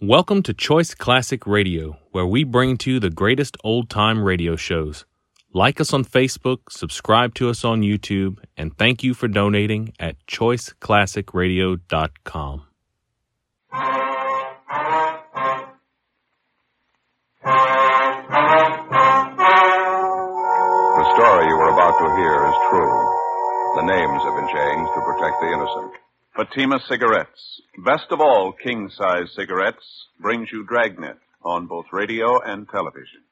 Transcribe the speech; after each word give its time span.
Welcome 0.00 0.44
to 0.44 0.54
Choice 0.54 0.94
Classic 0.94 1.44
Radio, 1.44 1.98
where 2.12 2.24
we 2.24 2.44
bring 2.44 2.76
to 2.78 2.92
you 2.92 3.00
the 3.00 3.10
greatest 3.10 3.56
old 3.64 3.90
time 3.90 4.22
radio 4.22 4.54
shows. 4.54 5.04
Like 5.52 5.80
us 5.80 5.92
on 5.92 6.04
Facebook, 6.04 6.70
subscribe 6.70 7.34
to 7.34 7.50
us 7.50 7.64
on 7.64 7.82
YouTube, 7.82 8.38
and 8.56 8.78
thank 8.78 9.02
you 9.02 9.12
for 9.12 9.26
donating 9.26 9.92
at 9.98 10.24
choiceclassicradio.com. 10.28 12.62
The 20.94 21.04
story 21.16 21.48
you 21.48 21.56
are 21.58 21.72
about 21.74 21.98
to 21.98 22.06
hear 22.14 22.46
is 22.46 22.54
true. 22.70 22.94
The 23.74 23.82
names 23.82 24.22
have 24.22 24.36
been 24.36 24.46
changed 24.46 24.94
to 24.94 25.00
protect 25.00 25.40
the 25.40 25.52
innocent. 25.52 25.94
Fatima 26.38 26.78
Cigarettes, 26.88 27.60
best 27.84 28.12
of 28.12 28.20
all 28.20 28.52
king 28.52 28.88
size 28.96 29.26
cigarettes, 29.34 29.84
brings 30.20 30.48
you 30.52 30.64
Dragnet 30.64 31.18
on 31.42 31.66
both 31.66 31.86
radio 31.92 32.40
and 32.40 32.68
television. 32.68 33.26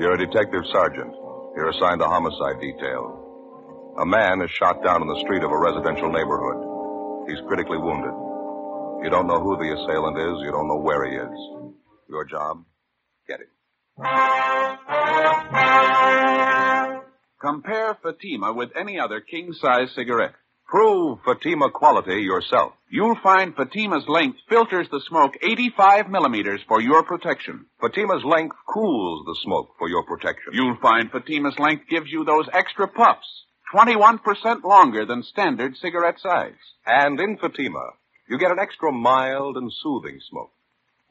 You're 0.00 0.14
a 0.14 0.18
detective 0.18 0.66
sergeant. 0.72 1.14
You're 1.54 1.70
assigned 1.70 2.00
to 2.00 2.08
homicide 2.08 2.60
detail. 2.60 3.94
A 4.00 4.04
man 4.04 4.42
is 4.42 4.50
shot 4.50 4.82
down 4.82 5.00
in 5.00 5.06
the 5.06 5.20
street 5.24 5.44
of 5.44 5.52
a 5.52 5.58
residential 5.58 6.10
neighborhood. 6.10 7.30
He's 7.30 7.38
critically 7.46 7.78
wounded. 7.78 8.10
You 9.04 9.10
don't 9.10 9.28
know 9.28 9.38
who 9.38 9.56
the 9.58 9.70
assailant 9.78 10.18
is. 10.18 10.42
You 10.42 10.50
don't 10.50 10.66
know 10.66 10.82
where 10.82 11.08
he 11.08 11.14
is. 11.14 11.70
Your 12.10 12.24
job? 12.24 12.64
Get 13.28 13.38
him. 13.38 13.46
Compare 17.40 17.94
Fatima 18.02 18.52
with 18.52 18.70
any 18.76 18.98
other 18.98 19.20
king 19.20 19.52
size 19.52 19.92
cigarette. 19.94 20.34
Prove 20.66 21.20
Fatima 21.24 21.70
quality 21.70 22.22
yourself. 22.22 22.72
You'll 22.90 23.14
find 23.22 23.54
Fatima's 23.54 24.08
length 24.08 24.38
filters 24.48 24.88
the 24.90 25.00
smoke 25.08 25.34
85 25.40 26.08
millimeters 26.08 26.60
for 26.66 26.80
your 26.80 27.04
protection. 27.04 27.66
Fatima's 27.80 28.24
length 28.24 28.56
cools 28.66 29.26
the 29.26 29.36
smoke 29.44 29.76
for 29.78 29.88
your 29.88 30.02
protection. 30.04 30.54
You'll 30.54 30.78
find 30.82 31.12
Fatima's 31.12 31.58
length 31.60 31.84
gives 31.88 32.10
you 32.10 32.24
those 32.24 32.48
extra 32.52 32.88
puffs, 32.88 33.44
21% 33.72 34.64
longer 34.64 35.06
than 35.06 35.22
standard 35.22 35.76
cigarette 35.76 36.18
size. 36.18 36.54
And 36.84 37.20
in 37.20 37.36
Fatima, 37.36 37.90
you 38.28 38.38
get 38.38 38.50
an 38.50 38.58
extra 38.58 38.90
mild 38.90 39.56
and 39.56 39.70
soothing 39.72 40.18
smoke. 40.28 40.50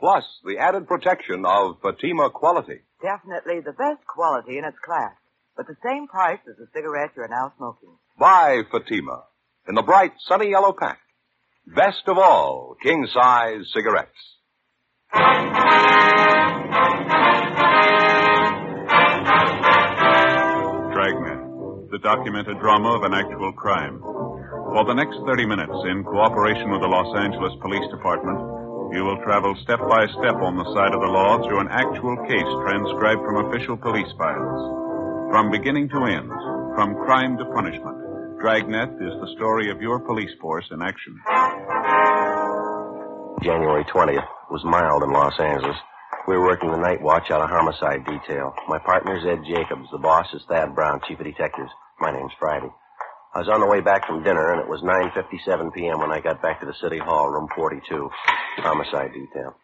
Plus, 0.04 0.26
the 0.44 0.58
added 0.60 0.86
protection 0.86 1.46
of 1.46 1.78
Fatima 1.82 2.30
quality. 2.30 2.82
Definitely 3.02 3.62
the 3.62 3.72
best 3.72 4.06
quality 4.06 4.58
in 4.58 4.66
its 4.66 4.76
class, 4.84 5.16
but 5.56 5.66
the 5.66 5.78
same 5.82 6.08
price 6.08 6.42
as 6.46 6.58
the 6.58 6.68
cigarette 6.76 7.12
you're 7.16 7.30
now 7.30 7.54
smoking. 7.56 7.96
Buy 8.20 8.64
Fatima 8.70 9.24
in 9.66 9.76
the 9.76 9.82
bright 9.82 10.12
sunny 10.28 10.50
yellow 10.50 10.76
pack. 10.78 11.00
Best 11.66 12.04
of 12.08 12.18
all, 12.18 12.76
king 12.84 13.08
size 13.14 13.64
cigarettes. 13.74 14.12
Dragnet, 20.92 21.92
the 21.92 22.00
documented 22.04 22.60
drama 22.60 22.90
of 22.98 23.04
an 23.04 23.14
actual 23.14 23.54
crime. 23.54 24.02
For 24.02 24.84
the 24.84 24.96
next 24.96 25.16
30 25.26 25.46
minutes, 25.46 25.72
in 25.88 26.04
cooperation 26.04 26.72
with 26.72 26.82
the 26.82 26.92
Los 26.92 27.16
Angeles 27.16 27.54
Police 27.62 27.90
Department, 27.90 28.63
you 28.94 29.04
will 29.04 29.18
travel 29.24 29.56
step 29.64 29.80
by 29.90 30.06
step 30.06 30.38
on 30.38 30.56
the 30.56 30.70
side 30.78 30.94
of 30.94 31.02
the 31.02 31.10
law 31.10 31.42
through 31.42 31.60
an 31.60 31.68
actual 31.70 32.16
case 32.30 32.52
transcribed 32.62 33.26
from 33.26 33.50
official 33.50 33.76
police 33.76 34.12
files. 34.18 34.62
From 35.34 35.50
beginning 35.50 35.90
to 35.90 36.06
end, 36.06 36.30
from 36.78 36.94
crime 37.02 37.36
to 37.38 37.46
punishment, 37.58 37.98
Dragnet 38.38 38.94
is 39.02 39.18
the 39.18 39.34
story 39.36 39.72
of 39.72 39.82
your 39.82 40.00
police 40.00 40.30
force 40.40 40.66
in 40.70 40.82
action. 40.84 41.18
January 43.42 43.84
20th 43.86 44.30
was 44.52 44.64
mild 44.64 45.02
in 45.02 45.10
Los 45.10 45.40
Angeles. 45.40 45.78
We 46.28 46.38
were 46.38 46.46
working 46.46 46.70
the 46.70 46.78
night 46.78 47.02
watch 47.02 47.32
out 47.32 47.42
of 47.42 47.50
homicide 47.50 48.06
detail. 48.06 48.54
My 48.68 48.78
partner's 48.78 49.26
Ed 49.26 49.42
Jacobs. 49.50 49.90
The 49.92 49.98
boss 49.98 50.28
is 50.34 50.44
Thad 50.48 50.76
Brown, 50.76 51.02
chief 51.08 51.20
of 51.20 51.26
detectives. 51.26 51.72
My 52.00 52.12
name's 52.12 52.32
Friday. 52.40 52.70
I 53.36 53.40
was 53.40 53.50
on 53.50 53.62
the 53.62 53.66
way 53.66 53.82
back 53.82 54.06
from 54.06 54.24
dinner, 54.24 54.52
and 54.54 54.62
it 54.62 54.68
was 54.68 54.82
9.57 54.82 55.74
p.m. 55.74 56.00
when 56.00 56.12
I 56.12 56.20
got 56.20 56.42
back 56.42 56.60
to 56.60 56.68
the 56.68 56.76
city 56.82 57.00
hall, 57.00 57.30
room 57.30 57.48
42. 57.56 58.10
Homicide 58.58 59.12
detail. 59.12 59.56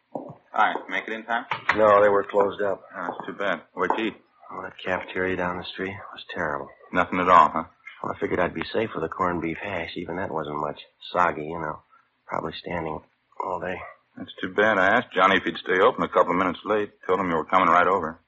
Hi, 0.52 0.74
make 0.90 1.08
it 1.08 1.14
in 1.14 1.24
time? 1.24 1.46
No, 1.78 2.02
they 2.02 2.10
were 2.10 2.24
closed 2.24 2.62
up. 2.64 2.82
Ah, 2.96 2.98
oh, 2.98 3.14
that's 3.14 3.28
too 3.28 3.34
bad. 3.34 3.62
Where'd 3.74 3.92
you 4.00 4.08
eat? 4.08 4.14
Oh, 4.52 4.64
that 4.64 4.74
cafeteria 4.84 5.36
down 5.36 5.58
the 5.58 5.64
street 5.64 5.94
was 6.12 6.26
terrible. 6.34 6.68
Nothing 6.92 7.20
at 7.20 7.30
all, 7.30 7.50
huh? 7.50 7.66
Well, 8.02 8.14
I 8.16 8.20
figured 8.20 8.40
I'd 8.40 8.56
be 8.56 8.66
safe 8.74 8.90
with 8.96 9.04
a 9.04 9.10
corned 9.10 9.44
beef 9.44 9.58
hash. 9.62 9.92
Even 9.98 10.16
that 10.18 10.34
wasn't 10.34 10.60
much. 10.60 10.80
Soggy, 11.12 11.44
you 11.46 11.60
know. 11.60 11.84
Probably 12.26 12.54
standing 12.60 13.00
all 13.46 13.60
day. 13.60 13.80
That's 14.18 14.34
too 14.42 14.50
bad. 14.50 14.80
I 14.80 14.98
asked 14.98 15.14
Johnny 15.14 15.38
if 15.38 15.44
he'd 15.44 15.58
stay 15.58 15.80
open 15.80 16.04
a 16.04 16.10
couple 16.10 16.32
of 16.32 16.38
minutes 16.38 16.60
late. 16.66 16.90
Told 17.08 17.20
him 17.20 17.30
you 17.30 17.36
were 17.36 17.46
coming 17.46 17.70
right 17.70 17.88
over. 17.88 18.20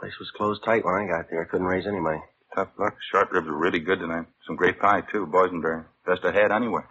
Place 0.00 0.18
was 0.18 0.30
closed 0.36 0.62
tight 0.62 0.84
when 0.84 0.94
I 0.94 1.06
got 1.06 1.30
there. 1.30 1.42
I 1.42 1.48
couldn't 1.50 1.66
raise 1.66 1.86
any 1.86 2.00
money. 2.00 2.20
Tough 2.54 2.68
luck. 2.78 2.94
Short 3.12 3.30
ribs 3.30 3.46
were 3.46 3.56
really 3.56 3.78
good 3.78 4.00
tonight. 4.00 4.26
Some 4.46 4.56
great 4.56 4.80
pie, 4.80 5.02
too. 5.12 5.26
Boysenberry. 5.26 5.84
Best 6.06 6.24
I 6.24 6.32
had 6.32 6.50
anyway. 6.52 6.82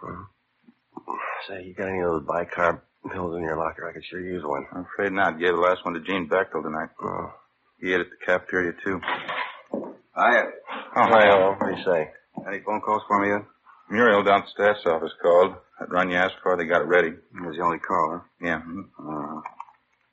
Say, 1.48 1.64
you 1.64 1.74
got 1.74 1.88
any 1.88 2.00
of 2.00 2.10
those 2.10 2.24
bicarb 2.26 2.80
pills 3.12 3.36
in 3.36 3.42
your 3.42 3.56
locker? 3.56 3.88
I 3.88 3.92
could 3.92 4.04
sure 4.04 4.20
use 4.20 4.42
one. 4.44 4.66
I'm 4.72 4.86
afraid 4.94 5.12
not. 5.12 5.38
Gave 5.38 5.52
the 5.54 5.60
last 5.60 5.84
one 5.84 5.94
to 5.94 6.00
Gene 6.00 6.28
Bechtel 6.28 6.62
tonight. 6.62 6.88
Oh. 7.02 7.32
He 7.80 7.92
ate 7.92 8.00
at 8.00 8.06
the 8.10 8.24
cafeteria, 8.26 8.72
too. 8.84 9.00
Hiya. 10.16 10.44
Oh, 10.96 11.08
Well, 11.10 11.56
what 11.58 11.70
do 11.70 11.76
you 11.78 11.84
say? 11.84 12.10
Any 12.46 12.60
phone 12.60 12.80
calls 12.80 13.02
for 13.08 13.20
me 13.22 13.28
yet? 13.30 13.42
Muriel 13.90 14.22
down 14.22 14.40
at 14.42 14.44
the 14.46 14.50
staff's 14.50 14.86
office 14.86 15.12
called. 15.20 15.54
That 15.78 15.90
run 15.90 16.10
you 16.10 16.16
asked 16.16 16.36
for, 16.42 16.56
they 16.56 16.64
got 16.66 16.82
it 16.82 16.88
ready. 16.88 17.10
That 17.10 17.46
was 17.46 17.56
the 17.56 17.62
only 17.62 17.78
call, 17.78 18.20
huh? 18.22 18.28
Yeah. 18.46 18.60
mhm. 18.60 18.84
Uh, 18.98 19.40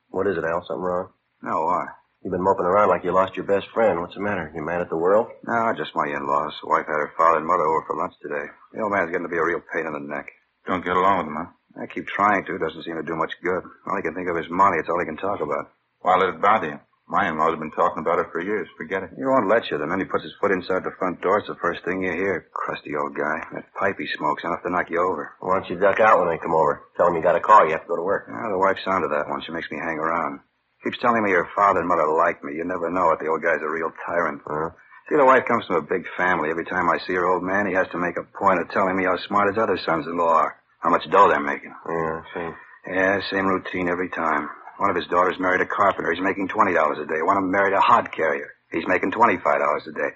what 0.09 0.27
is 0.27 0.37
it, 0.37 0.43
Al? 0.43 0.63
Something 0.65 0.81
wrong? 0.81 1.09
No, 1.41 1.65
why? 1.65 1.85
You've 2.23 2.33
been 2.33 2.43
moping 2.43 2.65
around 2.65 2.89
like 2.89 3.03
you 3.03 3.13
lost 3.13 3.35
your 3.37 3.45
best 3.45 3.67
friend. 3.73 4.01
What's 4.01 4.15
the 4.15 4.21
matter? 4.25 4.51
You 4.53 4.65
mad 4.65 4.81
at 4.81 4.89
the 4.89 4.97
world? 4.97 5.27
No, 5.45 5.73
just 5.77 5.95
my 5.95 6.07
in-laws. 6.09 6.53
The 6.61 6.67
wife 6.67 6.87
had 6.89 6.99
her 6.99 7.13
father 7.15 7.37
and 7.37 7.47
mother 7.47 7.63
over 7.63 7.85
for 7.85 7.95
lunch 7.95 8.13
today. 8.21 8.45
The 8.73 8.81
old 8.81 8.91
man's 8.91 9.11
getting 9.11 9.27
to 9.27 9.31
be 9.31 9.37
a 9.37 9.45
real 9.45 9.61
pain 9.71 9.85
in 9.85 9.93
the 9.93 10.01
neck. 10.01 10.25
Don't 10.65 10.83
get 10.83 10.97
along 10.97 11.17
with 11.19 11.27
him, 11.27 11.37
huh? 11.37 11.49
I 11.77 11.85
keep 11.85 12.07
trying 12.07 12.43
to. 12.45 12.57
Doesn't 12.57 12.83
seem 12.83 12.97
to 12.97 13.05
do 13.05 13.15
much 13.15 13.31
good. 13.43 13.61
All 13.63 13.95
he 13.95 14.01
can 14.01 14.15
think 14.17 14.27
of 14.27 14.37
is 14.37 14.49
money. 14.49 14.77
It's 14.81 14.89
all 14.89 14.99
he 14.99 15.05
can 15.05 15.15
talk 15.21 15.39
about. 15.39 15.71
Why 16.01 16.17
let 16.17 16.33
it 16.33 16.41
bother 16.41 16.67
you? 16.67 16.79
My 17.07 17.29
in-laws 17.29 17.55
have 17.55 17.63
been 17.63 17.71
talking 17.71 18.03
about 18.03 18.19
it 18.19 18.27
for 18.33 18.43
years. 18.43 18.67
Forget 18.75 19.03
it. 19.03 19.15
He 19.15 19.23
won't 19.23 19.47
let 19.47 19.71
you. 19.71 19.77
The 19.77 19.87
minute 19.87 20.09
he 20.09 20.11
puts 20.11 20.25
his 20.27 20.35
foot 20.41 20.51
inside 20.51 20.83
the 20.83 20.97
front 20.99 21.21
door, 21.21 21.39
it's 21.39 21.47
the 21.47 21.55
first 21.63 21.85
thing 21.85 22.03
you 22.03 22.11
hear. 22.11 22.49
Crusty 22.51 22.91
old 22.99 23.15
guy. 23.15 23.39
That 23.53 23.71
pipe 23.79 23.95
he 23.95 24.07
smokes 24.17 24.43
enough 24.43 24.59
to 24.65 24.69
knock 24.73 24.89
you 24.89 24.99
over. 24.99 25.31
Why 25.39 25.55
don't 25.55 25.69
you 25.69 25.79
duck 25.79 26.01
out 26.01 26.19
when 26.19 26.27
they 26.27 26.41
come 26.41 26.51
over? 26.51 26.83
Tell 26.97 27.05
them 27.07 27.15
you 27.15 27.23
got 27.23 27.37
a 27.37 27.39
call. 27.39 27.63
You 27.63 27.79
have 27.79 27.87
to 27.87 27.87
go 27.87 27.95
to 27.95 28.03
work. 28.03 28.27
Yeah, 28.27 28.51
the 28.51 28.59
wife's 28.59 28.83
onto 28.83 29.07
that 29.07 29.29
one. 29.29 29.39
She 29.45 29.53
makes 29.55 29.71
me 29.71 29.77
hang 29.79 29.95
around. 29.95 30.41
Keeps 30.83 30.99
telling 31.01 31.23
me 31.23 31.31
your 31.31 31.49
father 31.55 31.79
and 31.79 31.87
mother 31.87 32.07
like 32.07 32.43
me. 32.43 32.53
You 32.53 32.63
never 32.63 32.89
know 32.89 33.11
it. 33.11 33.19
The 33.19 33.27
old 33.27 33.41
guy's 33.41 33.61
a 33.61 33.69
real 33.69 33.91
tyrant. 34.05 34.41
Huh? 34.45 34.69
See, 35.09 35.15
the 35.15 35.25
wife 35.25 35.45
comes 35.47 35.65
from 35.65 35.77
a 35.77 35.81
big 35.81 36.05
family. 36.17 36.49
Every 36.49 36.65
time 36.65 36.89
I 36.89 36.99
see 37.05 37.13
her 37.13 37.25
old 37.25 37.43
man, 37.43 37.65
he 37.65 37.73
has 37.73 37.87
to 37.91 37.97
make 37.97 38.17
a 38.17 38.27
point 38.37 38.59
of 38.61 38.69
telling 38.69 38.95
me 38.95 39.05
how 39.05 39.17
smart 39.27 39.47
his 39.49 39.57
other 39.57 39.77
sons-in-law 39.85 40.27
are. 40.27 40.55
How 40.79 40.89
much 40.89 41.09
dough 41.09 41.29
they're 41.29 41.39
making. 41.39 41.73
Yeah, 41.89 42.21
see. 42.33 42.49
Yeah, 42.93 43.19
same 43.31 43.47
routine 43.47 43.89
every 43.89 44.09
time. 44.09 44.49
One 44.77 44.89
of 44.89 44.95
his 44.95 45.07
daughters 45.07 45.39
married 45.39 45.61
a 45.61 45.65
carpenter. 45.65 46.11
He's 46.11 46.21
making 46.21 46.49
$20 46.49 46.75
a 47.01 47.05
day. 47.07 47.21
One 47.23 47.37
of 47.37 47.43
them 47.43 47.51
married 47.51 47.73
a 47.73 47.81
hod 47.81 48.11
carrier. 48.11 48.51
He's 48.71 48.87
making 48.87 49.11
$25 49.11 49.41
a 49.43 49.91
day. 49.91 50.11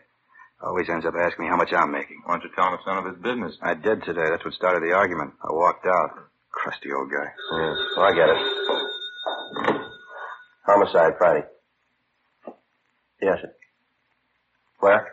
Always 0.62 0.90
ends 0.90 1.06
up 1.06 1.16
asking 1.18 1.46
me 1.46 1.50
how 1.50 1.58
much 1.58 1.74
I'm 1.74 1.92
making. 1.92 2.22
Why 2.26 2.36
don't 2.36 2.44
you 2.44 2.52
tell 2.56 2.68
him 2.68 2.76
it's 2.76 2.86
none 2.86 3.00
of 3.00 3.06
his 3.06 3.18
business? 3.24 3.58
I 3.64 3.74
did 3.74 4.04
today. 4.04 4.30
That's 4.30 4.46
what 4.46 4.54
started 4.54 4.84
the 4.84 4.94
argument. 4.94 5.34
I 5.42 5.52
walked 5.52 5.88
out. 5.88 6.12
Crusty 6.52 6.92
old 6.94 7.10
guy. 7.10 7.26
Yeah. 7.26 7.76
Well, 7.98 8.06
I 8.06 8.12
get 8.14 8.30
it. 8.30 8.81
Homicide 10.66 11.14
Friday. 11.18 11.46
Yes, 13.22 13.38
sir. 13.42 13.54
Where? 14.80 15.08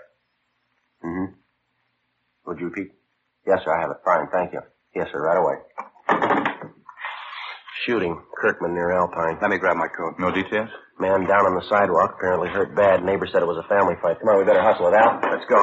Mm-hmm. 1.05 1.33
Would 2.47 2.61
you 2.61 2.67
repeat? 2.67 2.93
Yes, 3.47 3.61
sir. 3.65 3.77
I 3.77 3.81
have 3.83 3.91
it. 3.91 3.99
Fine. 4.05 4.29
Thank 4.33 4.53
you. 4.53 4.61
Yes, 4.95 5.09
sir. 5.13 5.21
Right 5.21 5.37
away. 5.39 5.57
Shooting. 7.87 8.21
Kirkman 8.41 8.75
near 8.75 8.93
Alpine. 8.93 9.39
Let 9.41 9.51
me 9.51 9.59
grab 9.59 9.77
my 9.77 9.89
coat. 9.89 10.15
No 10.19 10.31
details? 10.31 10.71
Man 10.99 11.27
down 11.27 11.47
on 11.47 11.55
the 11.55 11.63
sidewalk, 11.69 12.17
apparently 12.19 12.49
hurt 12.49 12.75
bad. 12.75 13.05
Neighbor 13.05 13.29
said 13.31 13.43
it 13.43 13.47
was 13.47 13.63
a 13.63 13.69
family 13.69 13.95
fight. 14.03 14.19
Come 14.19 14.29
on, 14.29 14.39
we 14.39 14.45
better 14.45 14.63
hustle 14.63 14.89
it 14.89 14.95
out. 14.95 15.23
Let's 15.23 15.47
go. 15.49 15.63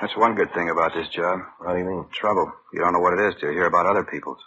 That's 0.00 0.16
one 0.16 0.34
good 0.34 0.52
thing 0.54 0.70
about 0.70 0.92
this 0.94 1.08
job. 1.08 1.40
What 1.58 1.72
do 1.72 1.78
you 1.78 1.84
mean? 1.84 2.06
Trouble. 2.12 2.52
You 2.72 2.80
don't 2.80 2.92
know 2.92 3.00
what 3.00 3.18
it 3.18 3.28
is 3.28 3.34
till 3.40 3.50
you 3.50 3.56
hear 3.56 3.66
about 3.66 3.86
other 3.86 4.04
people's. 4.04 4.38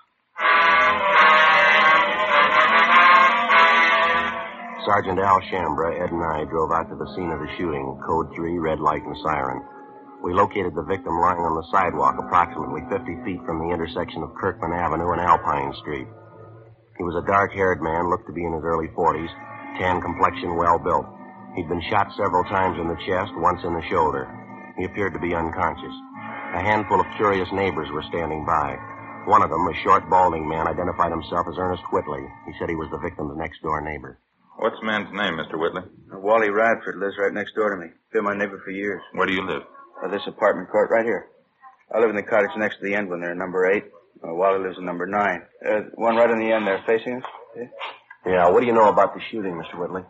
Sergeant 4.86 5.19
Al 5.19 5.38
Shambra, 5.45 5.94
Ed 5.94 6.10
and 6.10 6.25
I 6.25 6.42
drove 6.50 6.74
out 6.74 6.89
to 6.89 6.98
the 6.98 7.06
scene 7.13 7.30
of 7.30 7.38
the 7.38 7.54
shooting. 7.54 8.01
Code 8.01 8.33
3, 8.33 8.57
red 8.57 8.80
light 8.80 9.06
and 9.06 9.13
siren. 9.22 9.62
We 10.25 10.33
located 10.33 10.74
the 10.74 10.89
victim 10.89 11.22
lying 11.22 11.38
on 11.38 11.54
the 11.54 11.69
sidewalk 11.69 12.18
approximately 12.18 12.81
50 12.89 13.22
feet 13.22 13.45
from 13.45 13.62
the 13.62 13.69
intersection 13.69 14.25
of 14.25 14.33
Kirkman 14.33 14.74
Avenue 14.74 15.13
and 15.13 15.22
Alpine 15.22 15.69
Street. 15.86 16.10
He 16.98 17.06
was 17.06 17.13
a 17.13 17.30
dark-haired 17.30 17.78
man, 17.78 18.10
looked 18.10 18.25
to 18.25 18.33
be 18.33 18.42
in 18.42 18.57
his 18.57 18.66
early 18.66 18.89
40s, 18.98 19.30
tan 19.78 20.01
complexion, 20.01 20.57
well 20.57 20.81
built. 20.81 21.06
He'd 21.54 21.69
been 21.69 21.86
shot 21.94 22.10
several 22.18 22.42
times 22.50 22.81
in 22.81 22.89
the 22.89 23.01
chest, 23.06 23.30
once 23.38 23.62
in 23.62 23.78
the 23.78 23.86
shoulder. 23.86 24.25
He 24.81 24.89
appeared 24.89 25.13
to 25.13 25.22
be 25.22 25.38
unconscious. 25.38 25.94
A 26.57 26.66
handful 26.66 26.98
of 26.98 27.18
curious 27.22 27.50
neighbors 27.54 27.89
were 27.94 28.06
standing 28.10 28.50
by. 28.50 28.78
One 29.30 29.45
of 29.45 29.54
them, 29.54 29.62
a 29.62 29.78
short, 29.86 30.10
balding 30.10 30.50
man, 30.50 30.66
identified 30.66 31.13
himself 31.13 31.45
as 31.45 31.62
Ernest 31.62 31.86
Whitley. 31.94 32.25
He 32.50 32.54
said 32.57 32.69
he 32.69 32.81
was 32.81 32.89
the 32.89 32.98
victim's 32.98 33.38
next 33.38 33.62
door 33.62 33.78
neighbor. 33.81 34.18
What's 34.62 34.80
the 34.80 34.86
man's 34.86 35.10
name, 35.12 35.42
Mr. 35.42 35.60
Whitley? 35.60 35.81
Uh, 36.13 36.19
Wally 36.19 36.52
Radford 36.52 36.98
lives 36.98 37.16
right 37.18 37.34
next 37.34 37.56
door 37.56 37.72
to 37.74 37.78
me. 37.81 37.88
Been 38.13 38.24
my 38.25 38.38
neighbor 38.38 38.62
for 38.63 38.69
years. 38.69 39.02
Where 39.13 39.25
do 39.25 39.34
you 39.34 39.42
live? 39.44 39.63
Uh, 40.04 40.08
this 40.08 40.22
apartment 40.28 40.69
court 40.69 40.92
right 40.92 41.04
here. 41.04 41.30
I 41.92 42.00
live 42.00 42.12
in 42.12 42.16
the 42.16 42.22
cottage 42.22 42.52
next 42.58 42.78
to 42.78 42.84
the 42.84 42.94
end 42.94 43.10
when 43.10 43.22
they're 43.22 43.34
number 43.34 43.66
eight. 43.72 43.86
Uh, 44.24 44.36
Wally 44.36 44.62
lives 44.63 44.78
in 44.78 44.86
number 44.86 45.08
nine. 45.08 45.42
Uh, 45.68 45.81
one 45.96 46.16
right 46.16 46.30
on 46.30 46.38
the 46.38 46.52
end 46.52 46.68
there 46.68 46.80
facing 46.86 47.16
us. 47.16 47.24
See? 47.56 47.66
Yeah, 48.28 48.50
what 48.50 48.60
do 48.60 48.68
you 48.68 48.74
know 48.74 48.88
about 48.88 49.16
the 49.16 49.22
shooting, 49.31 49.54
Mr. 49.54 49.80
Whitley? 49.80 50.04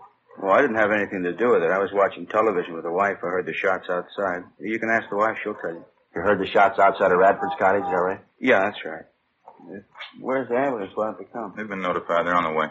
Well, 0.43 0.51
I 0.51 0.59
didn't 0.59 0.75
have 0.75 0.91
anything 0.91 1.23
to 1.23 1.31
do 1.31 1.51
with 1.51 1.63
it. 1.63 1.71
I 1.71 1.79
was 1.79 1.91
watching 1.93 2.27
television 2.27 2.73
with 2.73 2.83
the 2.83 2.91
wife. 2.91 3.19
I 3.23 3.27
heard 3.27 3.45
the 3.45 3.53
shots 3.53 3.87
outside. 3.89 4.43
You 4.59 4.79
can 4.79 4.89
ask 4.89 5.09
the 5.09 5.15
wife. 5.15 5.37
She'll 5.41 5.55
tell 5.55 5.71
you. 5.71 5.85
You 6.13 6.21
heard 6.23 6.41
the 6.41 6.51
shots 6.51 6.77
outside 6.77 7.13
of 7.13 7.19
Radford's 7.19 7.55
cottage, 7.57 7.83
is 7.83 7.89
that 7.89 7.95
right? 7.95 8.19
Yeah, 8.37 8.59
that's 8.65 8.83
right. 8.83 9.05
Where's 10.19 10.49
the 10.49 10.57
ambulance? 10.57 10.91
Why 10.93 11.05
don't 11.05 11.19
they 11.19 11.25
come? 11.31 11.53
They've 11.55 11.69
been 11.69 11.81
notified. 11.81 12.25
They're 12.25 12.35
on 12.35 12.43
the 12.43 12.51
way. 12.51 12.67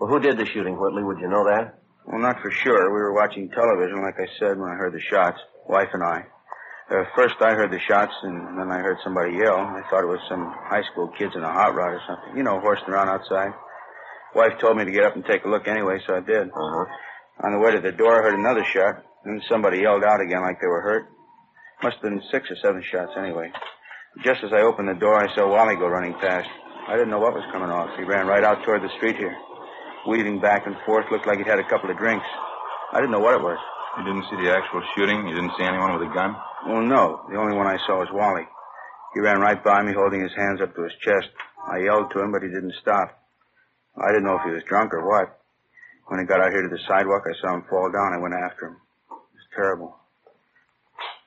Well, 0.00 0.08
who 0.08 0.18
did 0.18 0.38
the 0.38 0.46
shooting, 0.46 0.80
Whitley? 0.80 1.04
Would 1.04 1.20
you 1.20 1.28
know 1.28 1.44
that? 1.44 1.78
Well, 2.06 2.22
not 2.22 2.40
for 2.40 2.50
sure. 2.50 2.88
We 2.88 3.00
were 3.00 3.12
watching 3.12 3.50
television, 3.50 4.00
like 4.00 4.16
I 4.18 4.32
said, 4.38 4.56
when 4.58 4.70
I 4.70 4.74
heard 4.74 4.94
the 4.94 5.00
shots. 5.00 5.38
Wife 5.68 5.90
and 5.92 6.02
I. 6.02 6.24
Uh, 6.90 7.04
first, 7.14 7.34
I 7.42 7.52
heard 7.52 7.70
the 7.70 7.78
shots, 7.78 8.14
and 8.22 8.58
then 8.58 8.72
I 8.72 8.78
heard 8.78 8.96
somebody 9.04 9.36
yell. 9.36 9.60
I 9.60 9.82
thought 9.90 10.02
it 10.02 10.08
was 10.08 10.24
some 10.26 10.56
high 10.56 10.84
school 10.90 11.08
kids 11.08 11.36
in 11.36 11.42
a 11.42 11.52
hot 11.52 11.74
rod 11.74 11.92
or 11.92 12.00
something. 12.08 12.34
You 12.34 12.42
know, 12.44 12.60
horsing 12.60 12.88
around 12.88 13.10
outside. 13.10 13.52
Wife 14.34 14.58
told 14.58 14.78
me 14.78 14.86
to 14.86 14.90
get 14.90 15.04
up 15.04 15.16
and 15.16 15.24
take 15.26 15.44
a 15.44 15.50
look 15.50 15.68
anyway, 15.68 16.00
so 16.06 16.16
I 16.16 16.20
did. 16.20 16.48
Uh-huh. 16.48 16.84
On 17.44 17.52
the 17.52 17.58
way 17.58 17.72
to 17.72 17.82
the 17.82 17.92
door, 17.92 18.18
I 18.18 18.22
heard 18.22 18.38
another 18.38 18.64
shot. 18.64 19.04
Then 19.26 19.42
somebody 19.50 19.80
yelled 19.80 20.02
out 20.02 20.22
again 20.22 20.40
like 20.40 20.62
they 20.62 20.66
were 20.66 20.80
hurt. 20.80 21.08
Must 21.82 21.96
have 21.96 22.02
been 22.02 22.22
six 22.32 22.50
or 22.50 22.56
seven 22.56 22.82
shots 22.82 23.12
anyway. 23.18 23.52
Just 24.24 24.42
as 24.44 24.52
I 24.54 24.62
opened 24.62 24.88
the 24.88 24.94
door, 24.94 25.20
I 25.20 25.34
saw 25.34 25.46
Wally 25.46 25.76
go 25.76 25.88
running 25.88 26.14
past. 26.14 26.48
I 26.88 26.96
didn't 26.96 27.10
know 27.10 27.20
what 27.20 27.34
was 27.34 27.44
coming 27.52 27.68
off. 27.68 27.94
He 27.98 28.04
ran 28.04 28.26
right 28.26 28.42
out 28.42 28.64
toward 28.64 28.82
the 28.82 28.90
street 28.96 29.16
here. 29.16 29.36
Weaving 30.06 30.40
back 30.40 30.66
and 30.66 30.76
forth, 30.86 31.06
looked 31.10 31.26
like 31.26 31.38
he'd 31.38 31.46
had 31.46 31.58
a 31.58 31.68
couple 31.68 31.90
of 31.90 31.96
drinks. 31.98 32.26
I 32.92 32.96
didn't 33.00 33.10
know 33.12 33.20
what 33.20 33.34
it 33.34 33.42
was. 33.42 33.58
You 33.98 34.04
didn't 34.04 34.24
see 34.30 34.36
the 34.36 34.54
actual 34.54 34.82
shooting? 34.94 35.26
You 35.28 35.34
didn't 35.34 35.52
see 35.58 35.64
anyone 35.64 35.92
with 35.98 36.08
a 36.08 36.14
gun? 36.14 36.36
Well, 36.66 36.82
no. 36.82 37.22
The 37.30 37.36
only 37.36 37.56
one 37.56 37.66
I 37.66 37.78
saw 37.86 37.98
was 37.98 38.08
Wally. 38.12 38.46
He 39.14 39.20
ran 39.20 39.40
right 39.40 39.62
by 39.62 39.82
me, 39.82 39.92
holding 39.92 40.22
his 40.22 40.32
hands 40.34 40.60
up 40.60 40.74
to 40.74 40.82
his 40.84 40.92
chest. 41.02 41.28
I 41.70 41.78
yelled 41.78 42.10
to 42.12 42.20
him, 42.22 42.32
but 42.32 42.42
he 42.42 42.48
didn't 42.48 42.74
stop. 42.80 43.18
I 44.00 44.08
didn't 44.08 44.24
know 44.24 44.36
if 44.36 44.44
he 44.44 44.52
was 44.52 44.62
drunk 44.64 44.94
or 44.94 45.06
what. 45.06 45.38
When 46.06 46.20
he 46.20 46.26
got 46.26 46.40
out 46.40 46.50
here 46.52 46.62
to 46.62 46.68
the 46.68 46.80
sidewalk, 46.88 47.22
I 47.26 47.38
saw 47.40 47.54
him 47.54 47.64
fall 47.68 47.90
down. 47.92 48.14
I 48.14 48.18
went 48.18 48.34
after 48.34 48.68
him. 48.68 48.76
It 49.10 49.14
was 49.34 49.46
terrible. 49.54 49.96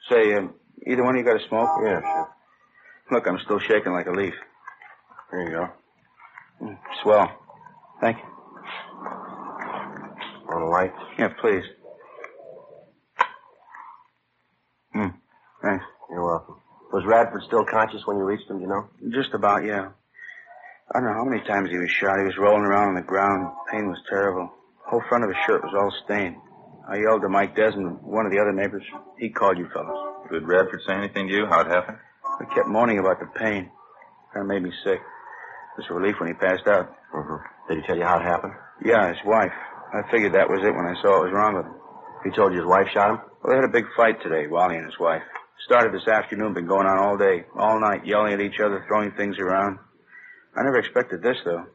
Say, 0.10 0.34
um, 0.36 0.54
either 0.88 1.04
one 1.04 1.16
of 1.16 1.20
you 1.20 1.26
got 1.26 1.42
a 1.42 1.48
smoke? 1.48 1.70
Yeah, 1.84 2.02
sure. 2.02 2.30
Look, 3.12 3.28
I'm 3.28 3.40
still 3.40 3.60
shaking 3.60 3.92
like 3.92 4.08
a 4.08 4.12
leaf. 4.12 4.34
There 5.32 5.44
you 5.44 5.52
go. 5.52 5.70
Mm, 6.62 6.78
Swell. 7.02 7.32
Thank 8.02 8.18
you. 8.18 8.33
On 10.54 10.70
light? 10.70 10.94
Yeah, 11.18 11.30
please. 11.42 11.64
Hmm. 14.94 15.18
Thanks. 15.64 15.84
You're 16.12 16.24
welcome. 16.24 16.58
Was 16.92 17.04
Radford 17.08 17.42
still 17.48 17.66
conscious 17.66 18.06
when 18.06 18.18
you 18.18 18.24
reached 18.24 18.50
him, 18.50 18.62
you 18.62 18.68
know? 18.68 18.88
Just 19.10 19.34
about, 19.34 19.66
yeah. 19.66 19.90
I 20.94 21.00
don't 21.00 21.10
know 21.10 21.14
how 21.14 21.26
many 21.26 21.42
times 21.44 21.72
he 21.72 21.78
was 21.80 21.90
shot. 21.90 22.20
He 22.20 22.26
was 22.26 22.38
rolling 22.38 22.66
around 22.66 22.90
on 22.90 22.96
the 22.96 23.02
ground. 23.02 23.50
Pain 23.72 23.90
was 23.90 23.98
terrible. 24.08 24.52
whole 24.86 25.02
front 25.10 25.24
of 25.24 25.32
his 25.32 25.40
shirt 25.48 25.64
was 25.64 25.74
all 25.74 25.92
stained. 26.06 26.36
I 26.88 26.98
yelled 26.98 27.24
to 27.24 27.30
Mike 27.30 27.56
Desmond, 27.56 28.04
one 28.04 28.28
of 28.28 28.32
the 28.32 28.38
other 28.40 28.54
neighbors. 28.54 28.84
He 29.18 29.30
called 29.30 29.58
you 29.58 29.68
fellas. 29.74 29.98
Did 30.32 30.44
Radford 30.44 30.82
say 30.86 30.94
anything 30.94 31.30
to 31.30 31.34
you? 31.34 31.46
How 31.48 31.62
it 31.62 31.68
happened? 31.68 31.98
I 32.40 32.46
kept 32.54 32.68
moaning 32.68 33.00
about 33.00 33.20
the 33.20 33.26
pain. 33.40 33.72
Kind 34.34 34.44
of 34.44 34.48
made 34.48 34.62
me 34.62 34.72
sick. 34.84 35.00
It 35.00 35.78
was 35.78 35.86
a 35.90 35.94
relief 35.94 36.20
when 36.20 36.28
he 36.30 36.36
passed 36.36 36.68
out. 36.68 36.94
Mm-hmm. 37.16 37.74
Did 37.74 37.82
he 37.82 37.88
tell 37.88 37.98
you 37.98 38.04
how 38.04 38.20
it 38.20 38.24
happened? 38.24 38.54
Yeah, 38.86 39.08
his 39.08 39.24
wife. 39.26 39.54
I 39.94 40.02
figured 40.10 40.34
that 40.34 40.50
was 40.50 40.66
it 40.66 40.74
when 40.74 40.90
I 40.90 41.00
saw 41.02 41.22
what 41.22 41.30
was 41.30 41.34
wrong 41.34 41.54
with 41.56 41.66
him. 41.66 41.78
He 42.26 42.32
told 42.36 42.52
you 42.52 42.60
his 42.60 42.68
wife 42.68 42.88
shot 42.94 43.12
him? 43.12 43.20
Well, 43.44 43.54
they 43.54 43.62
had 43.62 43.70
a 43.70 43.72
big 43.72 43.86
fight 43.96 44.22
today, 44.24 44.48
Wally 44.48 44.78
and 44.78 44.86
his 44.86 44.98
wife. 45.00 45.22
Started 45.66 45.94
this 45.94 46.08
afternoon, 46.08 46.54
been 46.54 46.66
going 46.66 46.88
on 46.88 46.98
all 46.98 47.18
day, 47.18 47.46
all 47.56 47.80
night, 47.80 48.06
yelling 48.06 48.34
at 48.34 48.42
each 48.42 48.60
other, 48.60 48.84
throwing 48.88 49.12
things 49.12 49.38
around. 49.38 49.78
I 50.58 50.64
never 50.64 50.80
expected 50.80 51.22
this, 51.22 51.38
though. 51.46 51.66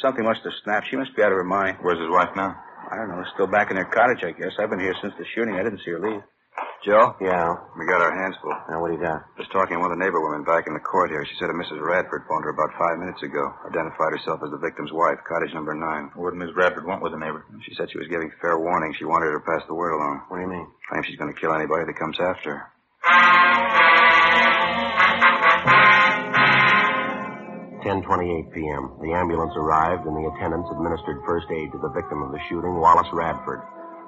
Something 0.00 0.24
must 0.24 0.40
have 0.44 0.52
snapped. 0.64 0.88
She 0.88 0.96
must 0.96 1.14
be 1.14 1.22
out 1.22 1.32
of 1.32 1.38
her 1.38 1.44
mind. 1.44 1.78
Where's 1.82 2.00
his 2.00 2.10
wife 2.10 2.34
now? 2.34 2.56
I 2.90 2.96
don't 2.96 3.08
know. 3.08 3.22
Still 3.34 3.46
back 3.46 3.70
in 3.70 3.76
their 3.76 3.84
cottage, 3.84 4.24
I 4.24 4.32
guess. 4.32 4.52
I've 4.58 4.70
been 4.70 4.80
here 4.80 4.94
since 5.02 5.12
the 5.18 5.24
shooting. 5.34 5.54
I 5.54 5.62
didn't 5.62 5.80
see 5.84 5.90
her 5.90 6.00
leave. 6.00 6.22
Joe? 6.84 7.16
Yeah. 7.20 7.56
We 7.78 7.86
got 7.86 8.00
our 8.00 8.14
hands 8.14 8.36
full. 8.42 8.54
Now, 8.70 8.80
what 8.80 8.88
do 8.88 8.94
you 8.94 9.02
got? 9.02 9.24
Just 9.38 9.50
talking 9.50 9.74
to 9.76 9.80
one 9.82 9.90
of 9.90 9.98
the 9.98 10.04
neighbor 10.04 10.22
women 10.22 10.44
back 10.44 10.66
in 10.66 10.74
the 10.74 10.80
court 10.80 11.10
here. 11.10 11.24
She 11.26 11.34
said 11.38 11.50
a 11.50 11.56
Mrs. 11.56 11.82
Radford 11.82 12.22
phoned 12.28 12.44
her 12.44 12.54
about 12.54 12.70
five 12.78 12.98
minutes 12.98 13.22
ago. 13.22 13.42
Identified 13.66 14.14
herself 14.14 14.40
as 14.44 14.50
the 14.54 14.62
victim's 14.62 14.92
wife, 14.92 15.18
cottage 15.26 15.52
number 15.54 15.74
nine. 15.74 16.10
What 16.14 16.30
did 16.30 16.38
Miss 16.38 16.54
Radford 16.54 16.86
want 16.86 17.02
with 17.02 17.12
the 17.12 17.18
neighbor? 17.18 17.44
She 17.66 17.74
said 17.74 17.90
she 17.90 17.98
was 17.98 18.06
giving 18.08 18.30
fair 18.40 18.58
warning. 18.58 18.94
She 18.98 19.04
wanted 19.04 19.34
her 19.34 19.38
to 19.40 19.44
pass 19.46 19.66
the 19.66 19.74
word 19.74 19.98
along. 19.98 20.26
What 20.28 20.38
do 20.38 20.42
you 20.46 20.50
mean? 20.50 20.66
Claims 20.90 21.06
she's 21.06 21.18
going 21.18 21.32
to 21.32 21.40
kill 21.40 21.52
anybody 21.54 21.84
that 21.86 21.98
comes 21.98 22.18
after 22.20 22.54
her. 22.54 22.62
10:28 27.86 28.50
p.m. 28.52 28.98
The 29.00 29.12
ambulance 29.14 29.54
arrived, 29.54 30.06
and 30.06 30.16
the 30.16 30.26
attendants 30.34 30.68
administered 30.74 31.22
first 31.26 31.46
aid 31.50 31.70
to 31.70 31.78
the 31.78 31.90
victim 31.94 32.22
of 32.22 32.32
the 32.32 32.40
shooting, 32.48 32.74
Wallace 32.78 33.06
Radford. 33.12 33.62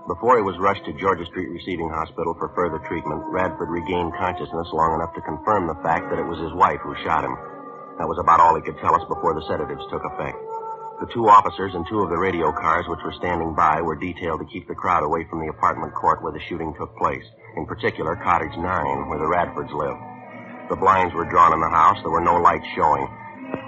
Before 0.08 0.40
he 0.40 0.42
was 0.42 0.56
rushed 0.56 0.88
to 0.88 0.96
Georgia 0.96 1.28
Street 1.28 1.52
Receiving 1.52 1.92
Hospital 1.92 2.32
for 2.40 2.48
further 2.56 2.80
treatment, 2.88 3.28
Radford 3.28 3.68
regained 3.68 4.16
consciousness 4.16 4.72
long 4.72 4.96
enough 4.96 5.12
to 5.12 5.20
confirm 5.20 5.68
the 5.68 5.76
fact 5.84 6.08
that 6.08 6.16
it 6.16 6.24
was 6.24 6.40
his 6.40 6.56
wife 6.56 6.80
who 6.80 6.96
shot 7.04 7.28
him. 7.28 7.36
That 8.00 8.08
was 8.08 8.16
about 8.16 8.40
all 8.40 8.56
he 8.56 8.64
could 8.64 8.80
tell 8.80 8.96
us 8.96 9.04
before 9.04 9.36
the 9.36 9.44
sedatives 9.44 9.84
took 9.92 10.00
effect. 10.08 10.40
The 11.04 11.12
two 11.12 11.28
officers 11.28 11.76
and 11.76 11.84
two 11.92 12.00
of 12.00 12.08
the 12.08 12.16
radio 12.16 12.48
cars 12.56 12.88
which 12.88 13.04
were 13.04 13.20
standing 13.20 13.52
by 13.52 13.84
were 13.84 14.00
detailed 14.00 14.40
to 14.40 14.48
keep 14.48 14.64
the 14.64 14.80
crowd 14.80 15.04
away 15.04 15.28
from 15.28 15.44
the 15.44 15.52
apartment 15.52 15.92
court 15.92 16.24
where 16.24 16.32
the 16.32 16.40
shooting 16.48 16.72
took 16.80 16.96
place. 16.96 17.28
In 17.60 17.68
particular, 17.68 18.16
Cottage 18.16 18.56
9, 18.56 18.64
where 19.12 19.20
the 19.20 19.28
Radfords 19.28 19.76
lived. 19.76 20.00
The 20.72 20.80
blinds 20.80 21.12
were 21.12 21.28
drawn 21.28 21.52
in 21.52 21.60
the 21.60 21.68
house. 21.68 22.00
There 22.00 22.16
were 22.16 22.24
no 22.24 22.40
lights 22.40 22.64
showing. 22.72 23.04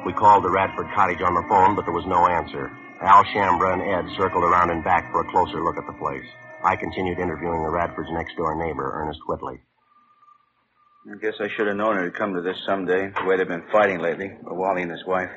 We 0.09 0.17
called 0.17 0.49
the 0.49 0.57
Radford 0.57 0.89
cottage 0.97 1.21
on 1.21 1.37
the 1.37 1.45
phone, 1.53 1.77
but 1.77 1.85
there 1.85 1.93
was 1.93 2.09
no 2.09 2.25
answer. 2.33 2.73
Al 3.03 3.25
Shambra 3.25 3.73
and 3.73 3.83
Ed 3.83 4.17
circled 4.19 4.45
around 4.45 4.71
and 4.71 4.85
back 4.85 5.11
for 5.11 5.23
a 5.23 5.31
closer 5.31 5.63
look 5.65 5.77
at 5.79 5.87
the 5.87 5.99
place. 5.99 6.27
I 6.63 6.77
continued 6.77 7.19
interviewing 7.19 7.63
the 7.63 7.71
Radford's 7.71 8.11
next 8.13 8.37
door 8.37 8.55
neighbor, 8.55 8.91
Ernest 8.93 9.21
Whitley. 9.27 9.61
I 11.11 11.17
guess 11.17 11.41
I 11.41 11.49
should 11.57 11.67
have 11.67 11.77
known 11.77 11.97
it'd 11.97 12.15
come 12.15 12.35
to 12.35 12.43
this 12.43 12.59
someday, 12.67 13.09
the 13.09 13.25
way 13.25 13.39
they've 13.39 13.49
been 13.49 13.65
fighting 13.73 14.01
lately, 14.01 14.31
Wally 14.43 14.83
and 14.83 14.91
his 14.91 15.05
wife. 15.07 15.31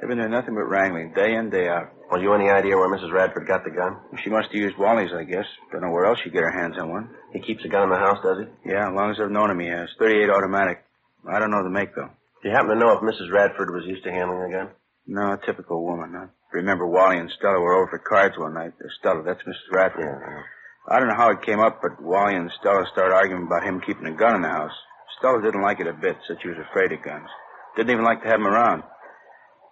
They've 0.00 0.08
been 0.08 0.18
doing 0.18 0.30
nothing 0.30 0.54
but 0.54 0.64
wrangling, 0.64 1.12
day 1.12 1.34
in, 1.34 1.50
day 1.50 1.68
out. 1.68 1.92
Well, 2.10 2.20
you 2.22 2.32
any 2.32 2.48
idea 2.48 2.76
where 2.76 2.88
Mrs. 2.88 3.12
Radford 3.12 3.46
got 3.46 3.62
the 3.62 3.70
gun? 3.70 3.98
She 4.24 4.30
must 4.30 4.48
have 4.48 4.60
used 4.60 4.78
Wally's, 4.78 5.12
I 5.12 5.24
guess. 5.24 5.44
Don't 5.70 5.82
know 5.82 5.90
where 5.90 6.06
else 6.06 6.18
she'd 6.24 6.32
get 6.32 6.42
her 6.42 6.50
hands 6.50 6.78
on 6.78 6.90
one. 6.90 7.10
He 7.34 7.40
keeps 7.40 7.64
a 7.64 7.68
gun 7.68 7.84
in 7.84 7.90
the 7.90 7.96
house, 7.96 8.18
does 8.22 8.38
he? 8.40 8.70
Yeah, 8.70 8.88
as 8.88 8.94
long 8.94 9.10
as 9.10 9.20
I've 9.20 9.30
known 9.30 9.50
him, 9.50 9.60
he 9.60 9.68
has. 9.68 9.88
38 9.98 10.30
automatic. 10.30 10.82
I 11.30 11.38
don't 11.38 11.50
know 11.50 11.62
the 11.62 11.70
make, 11.70 11.94
though. 11.94 12.10
Do 12.42 12.48
you 12.48 12.54
happen 12.54 12.70
to 12.70 12.76
know 12.76 12.96
if 12.96 13.00
Mrs. 13.04 13.30
Radford 13.32 13.70
was 13.70 13.84
used 13.86 14.02
to 14.04 14.10
handling 14.10 14.50
a 14.50 14.56
gun? 14.56 14.70
No, 15.06 15.32
a 15.32 15.38
typical 15.46 15.84
woman. 15.84 16.16
I 16.16 16.26
remember 16.52 16.86
Wally 16.86 17.18
and 17.18 17.30
Stella 17.38 17.60
were 17.60 17.74
over 17.74 17.90
for 17.90 17.98
cards 17.98 18.38
one 18.38 18.54
night. 18.54 18.72
Uh, 18.80 18.88
Stella, 18.98 19.22
that's 19.22 19.42
Mrs. 19.42 19.72
Radford. 19.72 20.04
Yeah. 20.04 20.42
I 20.88 20.98
don't 20.98 21.08
know 21.08 21.16
how 21.16 21.30
it 21.30 21.42
came 21.42 21.60
up, 21.60 21.80
but 21.80 22.02
Wally 22.02 22.34
and 22.34 22.50
Stella 22.60 22.86
started 22.92 23.14
arguing 23.14 23.46
about 23.46 23.62
him 23.64 23.80
keeping 23.80 24.06
a 24.06 24.12
gun 24.12 24.36
in 24.36 24.42
the 24.42 24.48
house. 24.48 24.74
Stella 25.18 25.40
didn't 25.40 25.62
like 25.62 25.80
it 25.80 25.86
a 25.86 25.92
bit, 25.92 26.16
said 26.26 26.38
she 26.42 26.48
was 26.48 26.58
afraid 26.58 26.92
of 26.92 27.02
guns. 27.02 27.28
Didn't 27.76 27.92
even 27.92 28.04
like 28.04 28.22
to 28.22 28.28
have 28.28 28.40
him 28.40 28.46
around. 28.46 28.82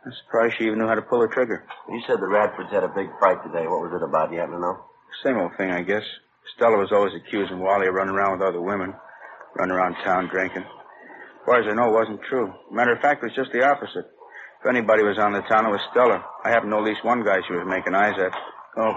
I'm 0.06 0.12
surprised 0.24 0.54
she 0.56 0.64
even 0.64 0.78
knew 0.78 0.86
how 0.86 0.94
to 0.94 1.02
pull 1.02 1.22
a 1.22 1.28
trigger. 1.28 1.66
You 1.88 2.00
said 2.06 2.20
the 2.20 2.30
Radfords 2.30 2.72
had 2.72 2.84
a 2.84 2.88
big 2.88 3.08
fight 3.20 3.42
today. 3.42 3.66
What 3.66 3.82
was 3.82 3.92
it 3.92 4.02
about? 4.02 4.32
You 4.32 4.38
happen 4.38 4.54
to 4.54 4.60
know? 4.60 4.84
Same 5.22 5.36
old 5.36 5.56
thing, 5.58 5.70
I 5.70 5.82
guess. 5.82 6.04
Stella 6.56 6.78
was 6.78 6.92
always 6.92 7.12
accusing 7.14 7.58
Wally 7.58 7.88
of 7.88 7.94
running 7.94 8.14
around 8.14 8.38
with 8.38 8.48
other 8.48 8.62
women, 8.62 8.94
running 9.56 9.74
around 9.74 9.96
town 10.04 10.28
drinking. 10.28 10.62
As 10.62 11.44
far 11.44 11.60
as 11.60 11.66
I 11.68 11.74
know, 11.74 11.90
it 11.90 11.98
wasn't 11.98 12.22
true. 12.22 12.52
Matter 12.70 12.92
of 12.92 13.00
fact, 13.00 13.22
it 13.22 13.26
was 13.26 13.36
just 13.36 13.52
the 13.52 13.64
opposite. 13.64 14.06
If 14.60 14.66
anybody 14.68 15.02
was 15.02 15.18
on 15.18 15.32
the 15.32 15.40
town, 15.42 15.64
it 15.64 15.70
was 15.70 15.80
Stella. 15.90 16.22
I 16.44 16.50
happen 16.50 16.68
to 16.68 16.76
know 16.76 16.82
at 16.84 16.88
least 16.88 17.04
one 17.04 17.24
guy 17.24 17.40
she 17.46 17.54
was 17.54 17.64
making 17.66 17.94
eyes 17.94 18.18
at. 18.18 18.32
Oh, 18.76 18.92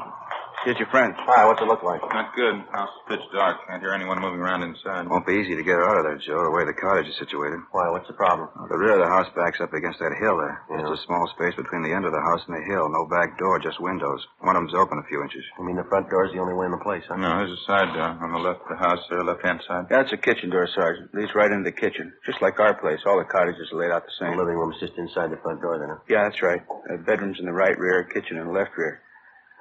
here's 0.64 0.78
your 0.78 0.88
friend. 0.90 1.14
Hi, 1.18 1.46
what's 1.46 1.62
it 1.62 1.68
look 1.68 1.84
like? 1.84 2.02
Not 2.14 2.36
good. 2.36 2.56
House 2.72 2.90
is 2.94 3.02
pitch 3.10 3.26
dark. 3.34 3.58
Can't 3.68 3.82
hear 3.82 3.92
anyone 3.94 4.22
moving 4.22 4.40
around 4.40 4.64
inside. 4.64 5.08
Won't 5.10 5.26
be 5.26 5.34
easy 5.42 5.56
to 5.56 5.64
get 5.64 5.76
her 5.76 5.86
out 5.88 5.98
of 5.98 6.06
there, 6.06 6.18
Joe, 6.22 6.44
the 6.44 6.52
way 6.54 6.64
the 6.66 6.74
cottage 6.74 7.08
is 7.08 7.18
situated. 7.18 7.60
Why, 7.72 7.90
what's 7.90 8.08
the 8.08 8.14
problem? 8.16 8.50
The 8.70 8.78
rear 8.78 8.96
of 8.96 9.04
the 9.04 9.12
house 9.12 9.28
backs 9.36 9.60
up 9.60 9.74
against 9.74 10.00
that 10.00 10.16
hill 10.20 10.38
there. 10.38 10.64
Yeah. 10.72 10.78
There's 10.86 11.00
a 11.00 11.04
small 11.06 11.26
space 11.36 11.56
between 11.56 11.84
the 11.84 11.92
end 11.92 12.06
of 12.06 12.14
the 12.14 12.22
house 12.22 12.42
and 12.48 12.56
the 12.56 12.64
hill. 12.64 12.88
No 12.88 13.06
back 13.10 13.38
door, 13.40 13.60
just 13.60 13.82
windows. 13.82 14.24
One 14.40 14.56
of 14.56 14.64
them's 14.64 14.76
open 14.78 15.00
a 15.00 15.08
few 15.10 15.22
inches. 15.24 15.44
You 15.60 15.66
mean 15.66 15.76
the 15.76 15.88
front 15.90 16.10
door's 16.10 16.32
the 16.32 16.40
only 16.40 16.54
way 16.54 16.66
in 16.70 16.76
the 16.76 16.84
place, 16.86 17.04
huh? 17.08 17.18
No, 17.18 17.44
there's 17.44 17.58
a 17.58 17.64
side 17.68 17.92
door 17.94 18.16
on 18.22 18.32
the 18.32 18.40
left 18.40 18.62
of 18.64 18.70
the 18.78 18.82
house 18.82 19.02
there, 19.10 19.24
left-hand 19.24 19.62
side. 19.68 19.88
Yeah, 19.92 20.02
it's 20.08 20.14
a 20.14 20.22
kitchen 20.22 20.50
door, 20.50 20.68
Sergeant. 20.72 21.14
Leads 21.14 21.36
right 21.36 21.52
into 21.52 21.68
the 21.68 21.76
kitchen. 21.76 22.14
Just 22.26 22.42
like 22.42 22.60
our 22.60 22.74
place. 22.78 23.00
All 23.06 23.18
the 23.18 23.26
cottages 23.28 23.72
are 23.74 23.80
laid 23.80 23.92
out 23.92 24.06
the 24.06 24.14
The 24.20 24.26
same. 24.32 24.38
living 24.38 24.56
room's 24.56 24.80
just 24.80 24.94
inside 24.98 25.32
the 25.32 25.38
front 25.44 25.62
door, 25.62 25.78
then, 25.80 25.90
huh? 25.90 26.00
Yeah, 26.08 26.24
that's 26.30 26.42
right. 26.42 26.62
Uh, 26.88 26.98
bedrooms 27.04 27.40
in 27.40 27.46
the 27.46 27.54
right 27.54 27.78
rear, 27.78 28.04
kitchen 28.06 28.38
in 28.38 28.48
the 28.48 28.54
left 28.54 28.72
rear. 28.78 29.02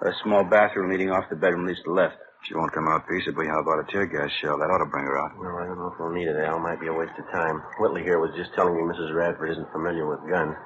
A 0.03 0.11
small 0.25 0.43
bathroom 0.43 0.91
leading 0.91 1.11
off 1.11 1.31
the 1.31 1.37
bedroom 1.37 1.65
leads 1.65 1.79
to 1.81 1.85
the 1.85 1.95
left. 1.95 2.17
She 2.43 2.55
won't 2.55 2.73
come 2.73 2.89
out 2.89 3.07
peaceably. 3.07 3.47
How 3.47 3.61
about 3.61 3.79
a 3.79 3.93
tear 3.93 4.05
gas 4.07 4.31
shell? 4.41 4.59
That 4.59 4.67
ought 4.67 4.83
to 4.83 4.91
bring 4.91 5.05
her 5.05 5.17
out. 5.17 5.39
Well, 5.39 5.63
I 5.63 5.67
don't 5.67 5.79
know 5.79 5.95
if 5.95 5.99
we'll 6.01 6.11
need 6.11 6.27
it, 6.27 6.35
Al. 6.43 6.59
Might 6.59 6.81
be 6.81 6.89
a 6.89 6.93
waste 6.93 7.15
of 7.19 7.31
time. 7.31 7.63
Whitley 7.79 8.03
here 8.03 8.19
was 8.19 8.35
just 8.35 8.53
telling 8.55 8.75
me 8.75 8.83
Mrs. 8.83 9.15
Radford 9.15 9.51
isn't 9.51 9.71
familiar 9.71 10.11
with 10.11 10.29
guns. 10.29 10.57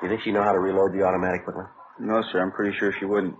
You 0.00 0.08
think 0.08 0.22
she 0.22 0.30
know 0.30 0.44
how 0.44 0.52
to 0.52 0.60
reload 0.60 0.92
the 0.92 1.02
automatic, 1.02 1.44
Whitley? 1.44 1.64
No, 1.98 2.22
sir. 2.30 2.40
I'm 2.40 2.52
pretty 2.52 2.78
sure 2.78 2.92
she 2.92 3.04
wouldn't. 3.04 3.34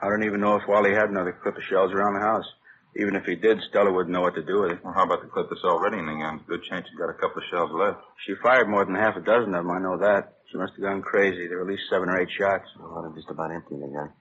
I 0.00 0.08
don't 0.08 0.24
even 0.24 0.40
know 0.40 0.56
if 0.56 0.66
Wally 0.66 0.94
had 0.94 1.10
another 1.10 1.36
clip 1.42 1.56
of 1.56 1.62
shells 1.68 1.92
around 1.92 2.14
the 2.14 2.24
house. 2.24 2.48
Even 2.96 3.14
if 3.14 3.24
he 3.24 3.36
did, 3.36 3.60
Stella 3.68 3.92
wouldn't 3.92 4.12
know 4.12 4.22
what 4.22 4.34
to 4.34 4.42
do 4.42 4.62
with 4.62 4.72
it. 4.72 4.84
Well, 4.84 4.94
how 4.94 5.04
about 5.04 5.20
the 5.20 5.28
clip 5.28 5.48
that's 5.50 5.64
already 5.64 5.98
in 5.98 6.06
the 6.06 6.16
gun? 6.16 6.40
Good 6.48 6.64
chance 6.64 6.86
she's 6.88 6.98
got 6.98 7.08
a 7.08 7.20
couple 7.20 7.40
of 7.40 7.48
shells 7.50 7.70
left. 7.72 8.00
She 8.26 8.34
fired 8.42 8.68
more 8.68 8.84
than 8.84 8.94
half 8.94 9.16
a 9.16 9.20
dozen 9.20 9.54
of 9.54 9.64
them. 9.64 9.70
I 9.70 9.80
know 9.80 9.98
that. 9.98 10.40
She 10.50 10.56
must 10.56 10.72
have 10.74 10.82
gone 10.82 11.02
crazy. 11.02 11.46
There 11.46 11.58
were 11.58 11.64
at 11.64 11.70
least 11.70 11.88
seven 11.88 12.08
or 12.08 12.20
eight 12.20 12.28
shots. 12.36 12.68
Well, 12.80 13.04
I'm 13.04 13.14
just 13.14 13.30
about 13.30 13.52
emptying 13.52 13.80
the 13.80 13.88
gun. 13.88 14.12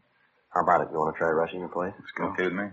How 0.54 0.62
about 0.64 0.82
it? 0.82 0.90
You 0.92 1.00
want 1.00 1.16
to 1.16 1.20
try 1.20 1.30
rushing 1.30 1.62
the 1.62 1.70
place? 1.72 1.94
It's 1.98 2.12
okay 2.20 2.44
with 2.46 2.54
me. 2.54 2.68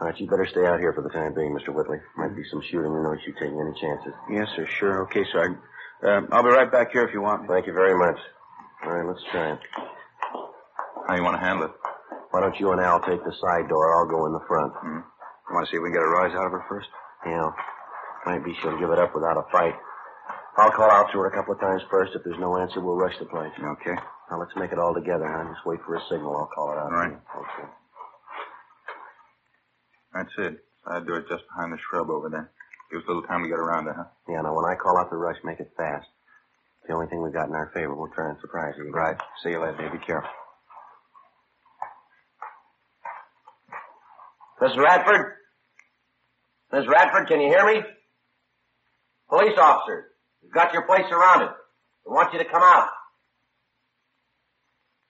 All 0.00 0.08
right, 0.08 0.18
you 0.18 0.26
better 0.28 0.46
stay 0.46 0.66
out 0.66 0.80
here 0.80 0.92
for 0.92 1.02
the 1.02 1.10
time 1.10 1.32
being, 1.34 1.54
Mr. 1.56 1.72
Whitley. 1.72 1.98
Might 2.16 2.34
be 2.36 2.42
some 2.50 2.60
shooting. 2.62 2.92
You 2.92 3.02
know 3.02 3.14
you 3.14 3.32
taking 3.38 3.60
any 3.60 3.72
chances. 3.80 4.12
Yes, 4.30 4.48
sir. 4.56 4.66
Sure. 4.66 5.02
Okay, 5.04 5.24
Sergeant. 5.32 5.58
Uh, 6.02 6.22
I'll 6.32 6.42
be 6.42 6.50
right 6.50 6.70
back 6.70 6.90
here 6.92 7.06
if 7.06 7.14
you 7.14 7.22
want 7.22 7.42
me. 7.42 7.48
Thank 7.48 7.66
you 7.66 7.72
very 7.72 7.94
much. 7.96 8.18
All 8.84 8.92
right, 8.92 9.06
let's 9.06 9.22
try 9.30 9.52
it. 9.52 9.60
How 11.06 11.14
you 11.14 11.22
want 11.22 11.36
to 11.38 11.44
handle 11.44 11.66
it? 11.66 11.72
Why 12.32 12.40
don't 12.40 12.58
you 12.58 12.72
and 12.72 12.80
Al 12.80 13.00
take 13.00 13.22
the 13.22 13.32
side 13.40 13.68
door? 13.68 13.94
I'll 13.94 14.08
go 14.08 14.26
in 14.26 14.32
the 14.32 14.44
front. 14.48 14.72
Hmm. 14.74 15.00
You 15.06 15.54
want 15.54 15.66
to 15.66 15.70
see 15.70 15.76
if 15.76 15.82
we 15.82 15.90
can 15.90 16.00
get 16.00 16.02
a 16.02 16.10
rise 16.10 16.34
out 16.34 16.46
of 16.46 16.52
her 16.52 16.64
first? 16.68 16.88
Yeah. 17.24 17.50
Might 18.26 18.44
be 18.44 18.54
she'll 18.60 18.78
give 18.80 18.90
it 18.90 18.98
up 18.98 19.14
without 19.14 19.36
a 19.36 19.44
fight. 19.52 19.74
I'll 20.56 20.72
call 20.72 20.90
out 20.90 21.12
to 21.12 21.18
her 21.18 21.26
a 21.26 21.34
couple 21.36 21.54
of 21.54 21.60
times 21.60 21.82
first. 21.90 22.12
If 22.14 22.24
there's 22.24 22.38
no 22.40 22.56
answer, 22.58 22.80
we'll 22.80 22.96
rush 22.96 23.18
the 23.18 23.26
place. 23.26 23.52
Okay. 23.56 23.96
Now 24.32 24.40
let's 24.40 24.56
make 24.56 24.72
it 24.72 24.78
all 24.78 24.94
together, 24.94 25.28
huh? 25.28 25.44
Just 25.52 25.66
wait 25.66 25.84
for 25.84 25.94
a 25.94 26.00
signal. 26.08 26.32
I'll 26.34 26.48
call 26.48 26.72
it 26.72 26.80
out. 26.80 26.88
All 26.88 27.04
right. 27.04 27.12
Okay. 27.12 27.68
That's 30.14 30.32
it. 30.38 30.64
Side 30.88 31.06
door 31.06 31.20
just 31.28 31.44
behind 31.52 31.70
the 31.70 31.76
shrub 31.76 32.08
over 32.08 32.30
there. 32.30 32.50
Give 32.90 33.00
us 33.00 33.04
a 33.04 33.12
little 33.12 33.28
time 33.28 33.42
to 33.42 33.48
get 33.48 33.58
around 33.60 33.84
her, 33.84 33.92
huh? 33.92 34.08
Yeah, 34.26 34.40
now 34.40 34.56
when 34.56 34.64
I 34.64 34.74
call 34.74 34.96
out 34.96 35.10
the 35.10 35.20
rush, 35.20 35.36
make 35.44 35.60
it 35.60 35.70
fast. 35.76 36.08
It's 36.80 36.88
the 36.88 36.94
only 36.94 37.08
thing 37.08 37.20
we've 37.20 37.32
got 37.36 37.48
in 37.48 37.54
our 37.54 37.70
favor. 37.74 37.94
We'll 37.94 38.08
try 38.08 38.30
and 38.30 38.40
surprise 38.40 38.72
you. 38.78 38.90
Right. 38.90 39.20
See 39.44 39.50
you 39.50 39.60
later. 39.60 39.76
Be 39.92 39.98
careful. 40.00 40.30
Miss 44.62 44.72
Radford? 44.78 45.26
Miss 46.72 46.88
Radford, 46.88 47.28
can 47.28 47.38
you 47.42 47.48
hear 47.52 47.66
me? 47.66 47.82
Police 49.28 49.58
officer, 49.60 50.06
you've 50.42 50.54
got 50.54 50.72
your 50.72 50.86
place 50.86 51.04
surrounded. 51.10 51.52
We 52.08 52.14
want 52.14 52.32
you 52.32 52.38
to 52.38 52.48
come 52.48 52.62
out. 52.62 52.88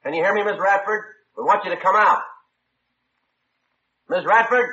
Can 0.02 0.14
you 0.14 0.23
hear 0.23 0.35
me, 0.35 0.42
Miss 0.42 0.59
Radford? 0.59 1.02
We 1.37 1.44
want 1.44 1.64
you 1.64 1.71
to 1.71 1.80
come 1.80 1.94
out. 1.97 2.23
Miss 4.09 4.25
Radford? 4.25 4.66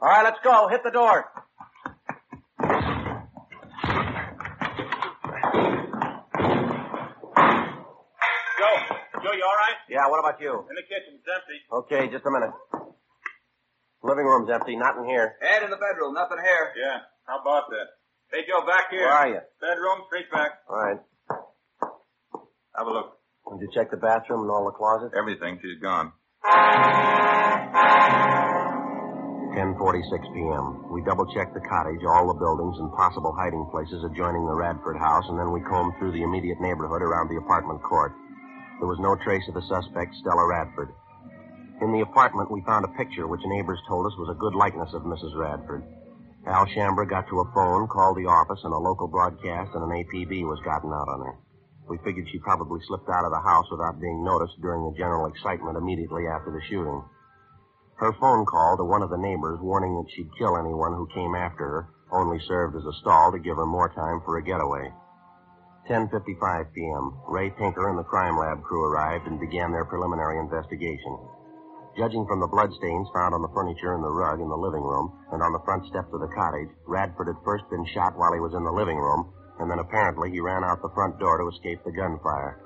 All 0.00 0.08
right, 0.08 0.22
let's 0.24 0.38
go. 0.44 0.68
Hit 0.68 0.82
the 0.84 0.90
door. 0.90 1.24
Joe, 8.58 8.74
Joe, 9.22 9.32
you 9.34 9.44
all 9.46 9.58
right? 9.62 9.78
Yeah, 9.88 10.06
what 10.08 10.18
about 10.18 10.40
you? 10.40 10.52
In 10.70 10.74
the 10.74 10.82
kitchen, 10.82 11.18
it's 11.18 11.26
empty. 11.30 11.58
Okay, 11.72 12.10
just 12.10 12.26
a 12.26 12.30
minute. 12.30 12.50
Living 14.02 14.26
room's 14.26 14.50
empty, 14.50 14.76
not 14.76 14.96
in 14.98 15.04
here. 15.06 15.34
Ed 15.42 15.62
in 15.64 15.70
the 15.70 15.76
bedroom. 15.76 16.14
Nothing 16.14 16.38
here. 16.42 16.72
Yeah, 16.78 16.98
how 17.26 17.40
about 17.40 17.70
that? 17.70 17.98
Hey, 18.30 18.44
Joe, 18.46 18.64
back 18.66 18.90
here. 18.90 19.02
Where 19.06 19.12
are 19.14 19.28
you? 19.28 19.40
Bedroom, 19.60 20.02
straight 20.06 20.30
back. 20.30 20.58
All 20.68 20.76
right. 20.76 20.98
Have 22.78 22.86
a 22.86 22.94
look. 22.94 23.18
Did 23.58 23.66
you 23.66 23.70
check 23.74 23.90
the 23.90 23.98
bathroom 23.98 24.46
and 24.46 24.50
all 24.54 24.70
the 24.70 24.76
closets? 24.78 25.10
Everything. 25.18 25.58
She's 25.58 25.82
gone. 25.82 26.14
10:46 29.58 29.74
p.m. 30.30 30.86
We 30.94 31.02
double-checked 31.02 31.58
the 31.58 31.64
cottage, 31.66 32.06
all 32.06 32.30
the 32.30 32.38
buildings, 32.38 32.78
and 32.78 32.94
possible 32.94 33.34
hiding 33.34 33.66
places 33.74 34.06
adjoining 34.06 34.46
the 34.46 34.54
Radford 34.54 34.94
house, 34.94 35.26
and 35.26 35.34
then 35.34 35.50
we 35.50 35.58
combed 35.66 35.98
through 35.98 36.12
the 36.14 36.22
immediate 36.22 36.60
neighborhood 36.62 37.02
around 37.02 37.26
the 37.26 37.42
apartment 37.42 37.82
court. 37.82 38.14
There 38.78 38.86
was 38.86 39.02
no 39.02 39.18
trace 39.26 39.42
of 39.50 39.58
the 39.58 39.66
suspect, 39.66 40.14
Stella 40.22 40.46
Radford. 40.46 40.94
In 41.82 41.90
the 41.90 42.06
apartment, 42.06 42.52
we 42.54 42.62
found 42.62 42.84
a 42.86 42.94
picture 42.94 43.26
which 43.26 43.42
neighbors 43.58 43.82
told 43.90 44.06
us 44.06 44.14
was 44.22 44.30
a 44.30 44.38
good 44.38 44.54
likeness 44.54 44.94
of 44.94 45.02
Mrs. 45.02 45.34
Radford. 45.34 45.82
Al 46.46 46.66
Shambra 46.70 47.10
got 47.10 47.26
to 47.26 47.42
a 47.42 47.50
phone, 47.50 47.90
called 47.90 48.14
the 48.22 48.30
office, 48.30 48.62
and 48.62 48.72
a 48.72 48.78
local 48.78 49.08
broadcast 49.08 49.74
and 49.74 49.82
an 49.82 49.90
APB 49.90 50.46
was 50.46 50.62
gotten 50.62 50.94
out 50.94 51.10
on 51.10 51.26
her. 51.26 51.47
We 51.88 51.98
figured 52.04 52.28
she 52.28 52.38
probably 52.38 52.80
slipped 52.86 53.08
out 53.08 53.24
of 53.24 53.32
the 53.32 53.40
house 53.40 53.64
without 53.70 54.00
being 54.00 54.22
noticed 54.22 54.60
during 54.60 54.84
the 54.84 54.96
general 54.96 55.26
excitement 55.26 55.76
immediately 55.76 56.28
after 56.28 56.52
the 56.52 56.60
shooting. 56.68 57.02
Her 57.96 58.12
phone 58.20 58.44
call 58.44 58.76
to 58.76 58.84
one 58.84 59.02
of 59.02 59.10
the 59.10 59.18
neighbors 59.18 59.58
warning 59.60 59.96
that 59.96 60.10
she'd 60.12 60.36
kill 60.36 60.56
anyone 60.56 60.92
who 60.92 61.08
came 61.14 61.34
after 61.34 61.64
her 61.64 61.88
only 62.12 62.38
served 62.46 62.76
as 62.76 62.84
a 62.84 62.92
stall 63.00 63.32
to 63.32 63.38
give 63.38 63.56
her 63.56 63.66
more 63.66 63.88
time 63.88 64.20
for 64.24 64.36
a 64.36 64.44
getaway. 64.44 64.92
10.55 65.88 66.72
p.m. 66.74 67.16
Ray 67.26 67.50
Pinker 67.50 67.88
and 67.88 67.98
the 67.98 68.04
crime 68.04 68.36
lab 68.36 68.62
crew 68.62 68.84
arrived 68.84 69.26
and 69.26 69.40
began 69.40 69.72
their 69.72 69.86
preliminary 69.86 70.38
investigation. 70.38 71.18
Judging 71.96 72.26
from 72.28 72.40
the 72.40 72.46
bloodstains 72.46 73.08
found 73.12 73.34
on 73.34 73.42
the 73.42 73.50
furniture 73.56 73.94
and 73.94 74.04
the 74.04 74.12
rug 74.12 74.40
in 74.40 74.48
the 74.48 74.56
living 74.56 74.84
room 74.84 75.10
and 75.32 75.42
on 75.42 75.52
the 75.52 75.64
front 75.64 75.84
steps 75.88 76.12
of 76.12 76.20
the 76.20 76.30
cottage, 76.36 76.68
Radford 76.86 77.26
had 77.26 77.44
first 77.44 77.64
been 77.70 77.84
shot 77.96 78.16
while 78.16 78.32
he 78.32 78.40
was 78.40 78.54
in 78.54 78.62
the 78.62 78.70
living 78.70 78.98
room, 78.98 79.32
and 79.58 79.70
then 79.70 79.78
apparently 79.78 80.30
he 80.30 80.40
ran 80.40 80.64
out 80.64 80.82
the 80.82 80.94
front 80.94 81.18
door 81.18 81.38
to 81.38 81.48
escape 81.48 81.82
the 81.84 81.92
gunfire. 81.92 82.60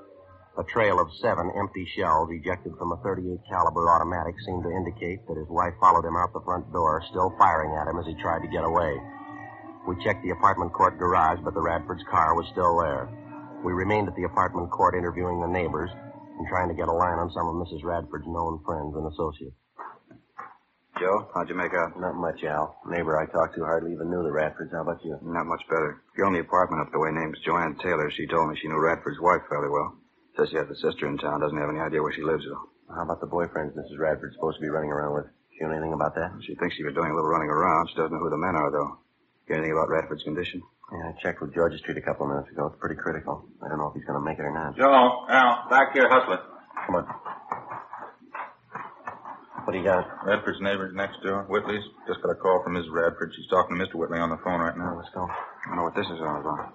A 0.57 0.63
trail 0.69 0.99
of 1.01 1.09
seven 1.17 1.49
empty 1.57 1.85
shells 1.97 2.29
ejected 2.29 2.73
from 2.77 2.91
a 2.93 3.01
38 3.01 3.41
caliber 3.49 3.89
automatic 3.89 4.35
seemed 4.45 4.61
to 4.63 4.69
indicate 4.69 5.25
that 5.25 5.37
his 5.37 5.49
wife 5.49 5.73
followed 5.81 6.05
him 6.05 6.15
out 6.15 6.31
the 6.33 6.45
front 6.45 6.71
door, 6.71 7.01
still 7.09 7.33
firing 7.39 7.73
at 7.73 7.89
him 7.89 7.97
as 7.97 8.05
he 8.05 8.13
tried 8.21 8.45
to 8.45 8.53
get 8.53 8.63
away. 8.63 8.93
We 9.87 9.97
checked 10.05 10.21
the 10.21 10.37
apartment 10.37 10.71
court 10.71 10.99
garage, 10.99 11.39
but 11.43 11.55
the 11.55 11.65
Radford's 11.65 12.05
car 12.05 12.35
was 12.35 12.45
still 12.53 12.77
there. 12.77 13.09
We 13.65 13.73
remained 13.73 14.07
at 14.07 14.15
the 14.15 14.29
apartment 14.29 14.69
court 14.69 14.93
interviewing 14.93 15.41
the 15.41 15.47
neighbors 15.47 15.89
and 15.89 16.47
trying 16.47 16.69
to 16.69 16.75
get 16.75 16.87
a 16.87 16.93
line 16.93 17.17
on 17.17 17.31
some 17.31 17.47
of 17.49 17.55
Mrs. 17.55 17.83
Radford's 17.83 18.27
known 18.27 18.61
friends 18.63 18.93
and 18.95 19.09
associates. 19.09 19.62
Joe, 21.03 21.27
how'd 21.35 21.51
you 21.51 21.55
make 21.59 21.75
out? 21.75 21.99
Not 21.99 22.15
much, 22.15 22.39
Al. 22.47 22.79
Neighbor 22.87 23.19
I 23.19 23.27
talked 23.27 23.59
to 23.59 23.67
hardly 23.67 23.91
even 23.91 24.07
knew 24.07 24.23
the 24.23 24.31
Radfords. 24.31 24.71
How 24.71 24.87
about 24.87 25.03
you? 25.03 25.19
Not 25.19 25.43
much 25.51 25.59
better. 25.67 25.99
The 26.15 26.23
only 26.23 26.39
apartment 26.39 26.79
up 26.79 26.95
the 26.95 26.99
way 27.03 27.11
name's 27.11 27.43
Joanne 27.43 27.75
Taylor. 27.83 28.07
She 28.15 28.23
told 28.31 28.47
me 28.47 28.55
she 28.55 28.71
knew 28.71 28.79
Radford's 28.79 29.19
wife 29.19 29.43
fairly 29.51 29.67
well. 29.67 29.99
Says 30.39 30.47
she 30.47 30.55
has 30.55 30.71
a 30.71 30.79
sister 30.79 31.03
in 31.11 31.19
town. 31.19 31.43
Doesn't 31.43 31.59
have 31.59 31.67
any 31.67 31.83
idea 31.83 31.99
where 31.99 32.15
she 32.15 32.23
lives, 32.23 32.47
though. 32.47 32.95
How 32.95 33.03
about 33.03 33.19
the 33.19 33.27
boyfriends 33.27 33.75
Mrs. 33.75 33.99
Radford's 33.99 34.39
supposed 34.39 34.57
to 34.57 34.63
be 34.63 34.71
running 34.71 34.95
around 34.95 35.11
with? 35.19 35.27
She 35.51 35.67
know 35.67 35.75
anything 35.75 35.91
about 35.91 36.15
that? 36.15 36.31
She 36.47 36.55
thinks 36.55 36.79
she 36.79 36.87
was 36.87 36.95
doing 36.95 37.11
a 37.11 37.15
little 37.19 37.27
running 37.27 37.51
around. 37.51 37.91
She 37.91 37.99
doesn't 37.99 38.15
know 38.15 38.23
who 38.23 38.31
the 38.31 38.39
men 38.39 38.55
are, 38.55 38.71
though. 38.71 39.03
Get 39.51 39.59
anything 39.59 39.75
about 39.75 39.91
Radford's 39.91 40.23
condition? 40.23 40.63
Yeah, 40.87 41.11
I 41.11 41.19
checked 41.19 41.43
with 41.43 41.51
Georgia 41.51 41.83
Street 41.83 41.99
a 41.99 42.05
couple 42.07 42.31
of 42.31 42.31
minutes 42.31 42.47
ago. 42.55 42.71
It's 42.71 42.79
pretty 42.79 42.95
critical. 42.95 43.43
I 43.59 43.67
don't 43.67 43.75
know 43.77 43.91
if 43.91 43.95
he's 43.99 44.07
going 44.07 44.19
to 44.19 44.23
make 44.23 44.39
it 44.39 44.47
or 44.47 44.55
not. 44.55 44.79
Joe, 44.79 45.27
Al, 45.27 45.67
back 45.67 45.91
here 45.91 46.07
hustling. 46.07 46.47
Come 46.87 46.95
on. 46.95 47.05
What 49.63 49.71
do 49.73 49.77
you 49.79 49.83
got? 49.85 50.05
Radford's 50.25 50.59
neighbors 50.61 50.93
next 50.95 51.21
door. 51.23 51.43
Whitley's. 51.47 51.83
Just 52.07 52.21
got 52.21 52.31
a 52.31 52.35
call 52.35 52.61
from 52.63 52.73
Miss 52.73 52.85
Radford. 52.91 53.31
She's 53.35 53.47
talking 53.49 53.77
to 53.77 53.83
Mr. 53.85 53.95
Whitley 53.95 54.19
on 54.19 54.29
the 54.29 54.37
phone 54.43 54.59
right 54.59 54.75
Now, 54.77 54.91
now. 54.91 54.97
let's 54.97 55.09
go. 55.13 55.23
I 55.23 55.67
don't 55.67 55.77
know 55.77 55.83
what 55.83 55.95
this 55.95 56.05
is 56.07 56.19
all 56.19 56.39
about. 56.41 56.73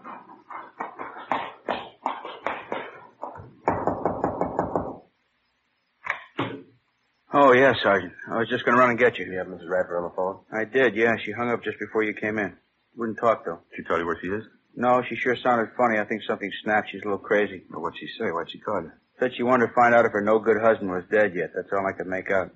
Oh, 7.32 7.52
yeah, 7.52 7.74
Sergeant. 7.82 8.12
I 8.30 8.38
was 8.38 8.48
just 8.48 8.64
going 8.64 8.74
to 8.74 8.80
run 8.80 8.90
and 8.90 8.98
get 8.98 9.18
you. 9.18 9.26
you 9.26 9.38
have 9.38 9.46
Mrs. 9.46 9.68
Radford 9.68 9.98
on 9.98 10.04
the 10.04 10.16
phone? 10.16 10.38
I 10.52 10.64
did, 10.64 10.96
yeah. 10.96 11.16
She 11.22 11.32
hung 11.32 11.50
up 11.50 11.62
just 11.62 11.78
before 11.78 12.02
you 12.02 12.14
came 12.14 12.38
in. 12.38 12.56
Wouldn't 12.96 13.18
talk, 13.18 13.44
though. 13.44 13.60
She 13.76 13.82
tell 13.84 13.98
you 13.98 14.06
where 14.06 14.18
she 14.20 14.28
is? 14.28 14.44
No, 14.74 15.02
she 15.08 15.14
sure 15.14 15.36
sounded 15.36 15.68
funny. 15.76 15.98
I 15.98 16.04
think 16.04 16.22
something 16.22 16.50
snapped. 16.62 16.88
She's 16.90 17.02
a 17.02 17.04
little 17.04 17.18
crazy. 17.18 17.64
But 17.70 17.80
what'd 17.80 17.98
she 17.98 18.06
say? 18.18 18.30
Why'd 18.30 18.50
she 18.50 18.58
call 18.58 18.82
you? 18.82 18.92
Said 19.20 19.34
she 19.36 19.42
wanted 19.42 19.66
to 19.66 19.74
find 19.74 19.94
out 19.94 20.06
if 20.06 20.12
her 20.12 20.22
no 20.22 20.38
good 20.38 20.62
husband 20.62 20.90
was 20.90 21.02
dead 21.10 21.34
yet. 21.34 21.50
That's 21.54 21.68
all 21.72 21.86
I 21.86 21.92
could 21.92 22.06
make 22.06 22.30
out. 22.30 22.54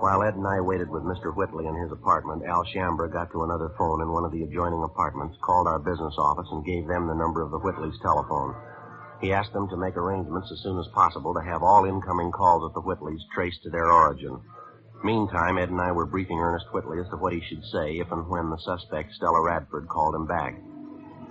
While 0.00 0.22
Ed 0.22 0.40
and 0.40 0.46
I 0.46 0.60
waited 0.64 0.88
with 0.88 1.02
Mr. 1.02 1.36
Whitley 1.36 1.66
in 1.66 1.74
his 1.74 1.92
apartment, 1.92 2.44
Al 2.48 2.64
Shambra 2.72 3.12
got 3.12 3.30
to 3.32 3.44
another 3.44 3.74
phone 3.76 4.00
in 4.00 4.08
one 4.08 4.24
of 4.24 4.32
the 4.32 4.42
adjoining 4.42 4.82
apartments, 4.82 5.36
called 5.44 5.66
our 5.66 5.78
business 5.78 6.14
office, 6.16 6.48
and 6.50 6.64
gave 6.64 6.88
them 6.88 7.06
the 7.06 7.18
number 7.18 7.42
of 7.42 7.50
the 7.50 7.58
Whitleys' 7.58 8.00
telephone. 8.00 8.54
He 9.20 9.34
asked 9.34 9.52
them 9.52 9.68
to 9.68 9.76
make 9.76 9.96
arrangements 9.96 10.48
as 10.50 10.62
soon 10.62 10.78
as 10.78 10.88
possible 10.94 11.34
to 11.34 11.44
have 11.44 11.62
all 11.62 11.84
incoming 11.84 12.30
calls 12.30 12.64
at 12.64 12.72
the 12.72 12.80
Whitleys 12.80 13.20
traced 13.34 13.62
to 13.64 13.70
their 13.70 13.90
origin. 13.90 14.40
Meantime, 15.04 15.58
Ed 15.58 15.68
and 15.68 15.80
I 15.80 15.92
were 15.92 16.06
briefing 16.06 16.38
Ernest 16.38 16.72
Whitley 16.72 17.00
as 17.00 17.08
to 17.10 17.16
what 17.18 17.34
he 17.34 17.42
should 17.42 17.64
say 17.70 17.98
if 17.98 18.10
and 18.10 18.26
when 18.28 18.48
the 18.48 18.58
suspect, 18.64 19.12
Stella 19.12 19.42
Radford, 19.44 19.88
called 19.88 20.14
him 20.14 20.26
back. 20.26 20.54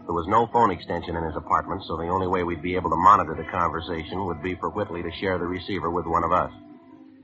There 0.07 0.15
was 0.15 0.27
no 0.31 0.47
phone 0.55 0.71
extension 0.71 1.17
in 1.17 1.23
his 1.23 1.35
apartment, 1.35 1.83
so 1.83 1.97
the 1.97 2.07
only 2.07 2.27
way 2.27 2.43
we'd 2.43 2.61
be 2.63 2.75
able 2.75 2.89
to 2.89 2.95
monitor 2.95 3.35
the 3.35 3.43
conversation 3.51 4.25
would 4.25 4.41
be 4.41 4.55
for 4.55 4.69
Whitley 4.69 5.03
to 5.03 5.11
share 5.19 5.37
the 5.37 5.45
receiver 5.45 5.91
with 5.91 6.05
one 6.07 6.23
of 6.23 6.31
us. 6.31 6.49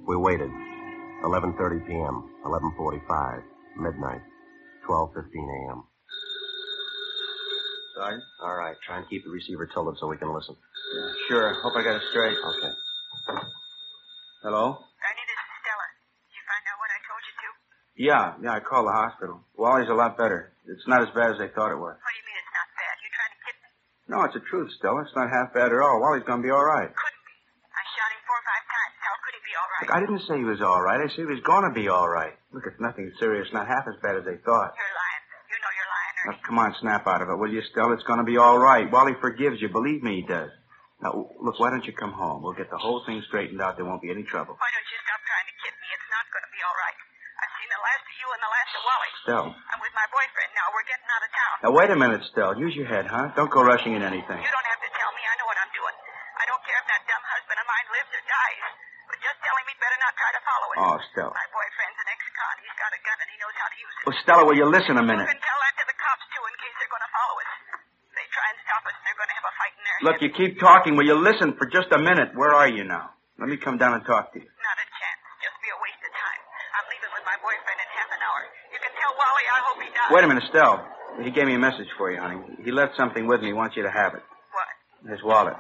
We 0.06 0.18
waited. 0.18 0.52
11.30 1.24 1.88
p.m., 1.88 2.30
11.45, 2.44 3.42
midnight, 3.80 4.20
12.15 4.86 5.16
a.m. 5.16 5.84
Sergeant? 7.96 8.24
All 8.44 8.56
right, 8.56 8.76
try 8.86 8.98
and 8.98 9.08
keep 9.10 9.24
the 9.24 9.32
receiver 9.32 9.66
tilted 9.66 9.96
so 10.00 10.08
we 10.08 10.18
can 10.18 10.34
listen. 10.34 10.56
Sure. 11.30 11.54
Hope 11.64 11.78
I 11.78 11.84
got 11.84 11.96
it 11.96 12.02
straight. 12.12 12.36
Okay. 12.36 12.74
Hello? 14.44 14.76
Ernie, 14.76 15.24
this 15.24 15.40
is 15.40 15.50
Stella. 15.64 15.88
Did 16.20 16.36
you 16.36 16.44
find 16.44 16.64
out 16.68 16.78
what 16.84 16.92
I 16.92 17.00
told 17.08 17.22
you 17.24 17.34
to? 17.40 17.48
Yeah, 17.96 18.26
yeah, 18.44 18.58
I 18.58 18.60
called 18.60 18.88
the 18.88 18.92
hospital. 18.92 19.40
Wally's 19.56 19.88
a 19.88 19.94
lot 19.96 20.18
better. 20.18 20.52
It's 20.68 20.88
not 20.88 21.02
as 21.04 21.10
bad 21.16 21.32
as 21.32 21.38
they 21.40 21.48
thought 21.56 21.72
it 21.72 21.80
was. 21.80 21.96
What 21.96 22.12
do 22.12 22.18
you 22.20 22.26
mean 22.28 22.40
it's 22.40 22.54
not 22.56 22.68
bad? 22.76 22.96
You 23.00 23.10
trying 23.14 23.34
to 23.36 23.40
kid 23.46 23.56
me? 23.64 23.70
No, 24.08 24.24
it's 24.28 24.34
the 24.36 24.44
truth, 24.44 24.72
Stella. 24.78 25.02
It's 25.08 25.16
not 25.16 25.30
half 25.30 25.54
bad 25.54 25.72
at 25.72 25.80
all. 25.80 26.00
Wally's 26.02 26.24
gonna 26.28 26.44
be 26.44 26.52
all 26.52 26.64
right. 26.64 26.92
Couldn't 26.92 27.24
be. 27.24 27.36
I 27.72 27.84
shot 27.96 28.10
him 28.12 28.22
four 28.28 28.36
or 28.36 28.46
five 28.46 28.66
times. 28.68 28.94
How 29.00 29.16
could 29.24 29.34
he 29.36 29.42
be 29.48 29.54
all 29.56 29.70
right? 29.72 29.84
Look, 29.88 29.94
I 29.96 30.00
didn't 30.04 30.24
say 30.28 30.36
he 30.38 30.48
was 30.48 30.62
all 30.62 30.82
right. 30.84 31.00
I 31.00 31.08
said 31.08 31.24
he 31.24 31.32
was 31.32 31.40
gonna 31.42 31.72
be 31.74 31.88
all 31.88 32.10
right. 32.10 32.36
Look, 32.52 32.68
it's 32.68 32.80
nothing 32.84 33.12
serious. 33.20 33.48
Not 33.54 33.68
half 33.68 33.88
as 33.88 33.96
bad 34.04 34.16
as 34.20 34.26
they 34.28 34.38
thought. 34.44 34.72
You're 34.76 34.96
lying. 35.00 35.22
You 35.48 35.58
know 35.62 35.72
you're 35.72 35.92
lying, 35.94 36.16
Now, 36.28 36.34
come 36.44 36.58
on, 36.60 36.76
snap 36.82 37.08
out 37.08 37.22
of 37.22 37.30
it, 37.30 37.38
will 37.38 37.52
you, 37.52 37.62
Stella? 37.72 37.94
It's 37.94 38.04
gonna 38.04 38.28
be 38.28 38.38
all 38.38 38.58
right. 38.60 38.90
Wally 38.92 39.16
forgives 39.22 39.62
you. 39.62 39.70
Believe 39.70 40.04
me, 40.04 40.22
he 40.22 40.26
does. 40.28 40.52
Now, 41.02 41.12
look, 41.40 41.60
why 41.60 41.70
don't 41.70 41.84
you 41.86 41.92
come 41.92 42.12
home? 42.16 42.44
We'll 42.44 42.56
get 42.56 42.72
the 42.72 42.80
whole 42.80 43.04
thing 43.08 43.20
straightened 43.28 43.60
out. 43.60 43.76
There 43.76 43.84
won't 43.84 44.02
be 44.02 44.12
any 44.12 44.24
trouble. 44.24 44.56
Why 44.56 44.72
don't 44.72 44.88
you 44.88 45.00
stop 45.04 45.20
trying 45.28 45.48
to 45.52 45.56
kid 45.64 45.76
me? 45.84 45.88
It's 45.92 46.10
not 46.12 46.24
going 46.32 46.46
to 46.48 46.52
be 46.56 46.64
all 46.64 46.78
right. 46.80 46.96
I've 47.44 47.54
seen 47.60 47.68
the 47.76 47.82
last 47.84 48.04
of 48.08 48.16
you 48.24 48.28
and 48.32 48.33
the 48.44 48.52
last 48.52 48.72
of 48.76 48.84
Wally. 48.84 49.12
Stella. 49.24 49.50
I'm 49.56 49.80
with 49.80 49.96
my 49.96 50.08
boyfriend 50.12 50.52
now. 50.52 50.66
We're 50.76 50.88
getting 50.92 51.08
out 51.08 51.24
of 51.24 51.32
town. 51.32 51.54
Now, 51.64 51.72
wait 51.72 51.90
a 51.96 51.98
minute, 51.98 52.22
Stella. 52.28 52.54
Use 52.60 52.76
your 52.76 52.90
head, 52.92 53.08
huh? 53.08 53.32
Don't 53.40 53.48
go 53.52 53.64
rushing 53.64 53.96
in 53.96 54.04
anything. 54.04 54.40
You 54.44 54.52
don't 54.52 54.70
have 54.70 54.82
to 54.84 54.92
tell 54.92 55.12
me. 55.16 55.22
I 55.24 55.34
know 55.40 55.48
what 55.48 55.60
I'm 55.64 55.72
doing. 55.72 55.96
I 56.36 56.44
don't 56.52 56.64
care 56.68 56.76
if 56.76 56.88
that 56.92 57.02
dumb 57.08 57.24
husband 57.24 57.58
of 57.64 57.66
mine 57.72 57.88
lives 57.96 58.12
or 58.12 58.24
dies. 58.28 58.64
But 59.08 59.18
just 59.24 59.38
tell 59.40 59.54
me 59.56 59.62
he'd 59.72 59.80
better 59.80 60.00
not 60.04 60.14
try 60.20 60.32
to 60.36 60.42
follow 60.44 60.68
us. 60.74 60.78
Oh, 60.84 60.96
Stella. 61.16 61.32
My 61.32 61.48
boyfriend's 61.56 62.00
an 62.04 62.08
ex-con. 62.12 62.54
He's 62.68 62.78
got 62.80 62.92
a 62.92 63.00
gun 63.04 63.18
and 63.24 63.30
he 63.32 63.38
knows 63.40 63.56
how 63.56 63.68
to 63.72 63.78
use 63.80 63.94
it. 63.96 64.04
Well, 64.10 64.18
Stella, 64.28 64.44
will 64.44 64.58
you 64.60 64.68
listen 64.68 64.94
a 65.00 65.06
minute? 65.06 65.28
You 65.28 65.32
can 65.32 65.44
tell 65.44 65.60
that 65.64 65.74
to 65.80 65.86
the 65.88 65.98
cops, 66.04 66.26
too, 66.34 66.44
in 66.44 66.54
case 66.60 66.76
they're 66.84 66.92
going 66.94 67.06
to 67.08 67.14
follow 67.16 67.36
us. 67.40 67.50
If 68.12 68.16
they 68.20 68.28
try 68.34 68.48
and 68.52 68.58
stop 68.68 68.84
us, 68.92 68.96
they're 69.08 69.20
going 69.20 69.32
to 69.32 69.38
have 69.40 69.48
a 69.48 69.56
fight 69.56 69.74
in 69.80 69.84
their 69.88 69.98
Look, 70.04 70.18
heads. 70.20 70.24
you 70.26 70.30
keep 70.36 70.54
talking. 70.60 70.92
Will 71.00 71.08
you 71.08 71.16
listen 71.22 71.56
for 71.56 71.70
just 71.72 71.94
a 71.96 72.00
minute? 72.02 72.36
Where 72.36 72.52
are 72.52 72.68
you 72.68 72.84
now? 72.84 73.16
Let 73.40 73.48
me 73.48 73.56
come 73.62 73.78
down 73.80 73.96
and 73.96 74.04
talk 74.04 74.34
to 74.36 74.40
you. 74.42 74.50
Not 74.50 74.78
a 74.84 74.88
chance. 75.00 75.20
Just 75.44 75.58
be 75.64 75.70
a 75.72 75.80
waste 75.80 76.02
of 76.04 76.12
time. 76.16 76.42
I'm 76.74 76.86
leaving 76.90 77.12
with 77.14 77.26
my 77.28 77.38
boyfriend 77.44 77.78
in 77.82 77.90
half 77.94 78.10
an 78.14 78.22
hour. 78.24 78.42
You 78.74 78.80
can 78.82 78.94
tell 78.98 79.12
Wally 79.14 79.46
I 79.46 79.60
hope 79.68 79.78
he 79.84 79.90
dies. 79.93 79.93
Wait 80.12 80.24
a 80.24 80.28
minute, 80.28 80.44
Stella. 80.50 80.86
He 81.22 81.32
gave 81.32 81.46
me 81.46 81.56
a 81.56 81.60
message 81.60 81.88
for 81.98 82.12
you, 82.12 82.20
honey. 82.20 82.42
He 82.64 82.72
left 82.72 82.96
something 82.98 83.28
with 83.28 83.42
me. 83.42 83.48
He 83.48 83.54
wants 83.54 83.76
you 83.78 83.84
to 83.84 83.92
have 83.92 84.14
it. 84.16 84.24
What? 84.52 85.12
His 85.12 85.24
wallet. 85.24 85.56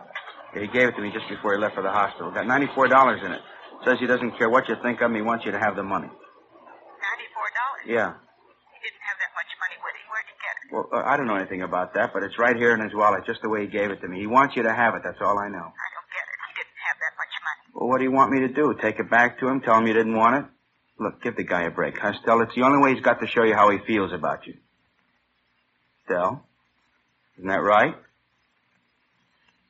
He 0.54 0.68
gave 0.68 0.90
it 0.90 0.96
to 0.96 1.02
me 1.02 1.12
just 1.12 1.28
before 1.30 1.54
he 1.54 1.60
left 1.60 1.76
for 1.76 1.82
the 1.84 1.92
hospital. 1.92 2.32
Got 2.32 2.48
ninety-four 2.48 2.88
dollars 2.88 3.22
in 3.24 3.32
it. 3.32 3.42
Says 3.86 3.98
he 4.00 4.08
doesn't 4.08 4.38
care 4.38 4.50
what 4.50 4.68
you 4.70 4.76
think 4.82 5.02
of 5.02 5.10
him. 5.12 5.16
He 5.16 5.22
wants 5.22 5.46
you 5.46 5.52
to 5.52 5.60
have 5.60 5.76
the 5.76 5.84
money. 5.84 6.08
Ninety-four 6.08 7.48
dollars. 7.54 7.84
Yeah. 7.88 8.14
He 8.14 8.80
didn't 8.86 9.04
have 9.06 9.18
that 9.22 9.32
much 9.34 9.52
money 9.62 9.78
with 9.82 9.96
him. 9.98 10.06
Where'd 10.12 10.28
he 10.30 10.36
get 10.42 10.54
it? 10.58 10.66
Well, 10.74 10.86
uh, 10.94 11.10
I 11.10 11.18
don't 11.18 11.28
know 11.28 11.36
anything 11.36 11.62
about 11.64 11.94
that, 11.96 12.14
but 12.14 12.24
it's 12.24 12.38
right 12.38 12.56
here 12.56 12.74
in 12.74 12.82
his 12.82 12.94
wallet, 12.94 13.26
just 13.26 13.42
the 13.42 13.50
way 13.50 13.62
he 13.62 13.68
gave 13.68 13.92
it 13.92 14.02
to 14.02 14.08
me. 14.08 14.20
He 14.20 14.28
wants 14.28 14.56
you 14.56 14.64
to 14.64 14.74
have 14.74 14.96
it. 14.96 15.02
That's 15.04 15.20
all 15.22 15.38
I 15.40 15.50
know. 15.50 15.58
I 15.58 15.88
don't 15.96 16.10
get 16.14 16.24
it. 16.26 16.38
He 16.50 16.54
didn't 16.62 16.82
have 16.86 16.98
that 17.02 17.14
much 17.18 17.34
money. 17.42 17.62
Well, 17.74 17.90
what 17.90 17.98
do 17.98 18.04
you 18.06 18.12
want 18.12 18.32
me 18.32 18.40
to 18.42 18.50
do? 18.50 18.74
Take 18.82 19.00
it 19.00 19.10
back 19.10 19.40
to 19.40 19.48
him? 19.48 19.62
Tell 19.62 19.78
him 19.78 19.88
you 19.88 19.94
didn't 19.94 20.16
want 20.16 20.36
it? 20.38 20.46
Look, 21.00 21.22
give 21.24 21.36
the 21.36 21.44
guy 21.44 21.64
a 21.64 21.72
break, 21.72 21.98
huh, 21.98 22.14
Stell? 22.22 22.42
It's 22.42 22.56
the 22.56 22.62
only 22.64 22.78
way 22.82 22.94
he's 22.94 23.04
got 23.04 23.20
to 23.20 23.28
show 23.28 23.44
you 23.44 23.56
how 23.56 23.70
he 23.72 23.80
feels 23.80 24.14
about 24.14 24.46
you. 24.46 24.56
Stell? 26.06 26.46
Isn't 27.38 27.50
that 27.50 27.64
right? 27.64 27.96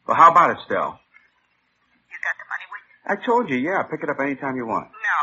Well, 0.06 0.18
how 0.18 0.32
about 0.32 0.51
it, 0.51 0.58
Stell? 0.65 1.00
You 2.12 2.18
got 2.20 2.36
the 2.36 2.48
money 2.51 2.68
with 2.68 2.84
you? 2.84 2.96
I 3.08 3.15
told 3.24 3.50
you, 3.50 3.58
yeah. 3.58 3.84
Pick 3.88 4.03
it 4.03 4.10
up 4.10 4.20
anytime 4.20 4.58
you 4.58 4.68
want. 4.68 4.92
No. 4.92 5.18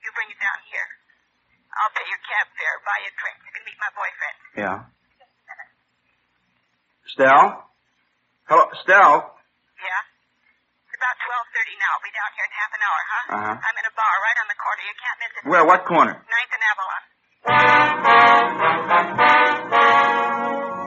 You 0.00 0.08
bring 0.16 0.28
it 0.32 0.40
down 0.40 0.58
here. 0.72 0.88
I'll 1.76 1.92
pay 1.92 2.06
your 2.08 2.22
cab 2.24 2.46
fare, 2.56 2.76
buy 2.88 2.98
you 3.04 3.10
a 3.10 3.14
drink. 3.20 3.36
You 3.44 3.52
can 3.52 3.62
meet 3.68 3.78
my 3.82 3.90
boyfriend. 3.92 4.36
Yeah. 4.56 4.78
Stell? 7.12 7.68
Hello, 8.48 8.64
Stell? 8.80 9.12
Yeah? 9.76 10.02
It's 10.88 10.96
about 10.96 11.16
12.30 11.20 11.53
now. 11.80 11.90
I'll 11.96 12.04
be 12.04 12.12
down 12.12 12.30
here 12.36 12.46
in 12.46 12.52
half 12.52 12.72
an 12.76 12.82
hour, 12.84 13.00
huh? 13.08 13.24
Uh-huh. 13.40 13.56
I'm 13.64 13.76
in 13.80 13.86
a 13.88 13.94
bar 13.96 14.14
right 14.20 14.38
on 14.42 14.46
the 14.52 14.58
corner. 14.60 14.82
You 14.84 14.96
can't 15.00 15.18
miss 15.24 15.32
it. 15.32 15.42
Where? 15.48 15.64
What 15.64 15.80
corner? 15.88 16.14
Ninth 16.20 16.52
and 16.52 16.64
Avalon. 16.68 17.02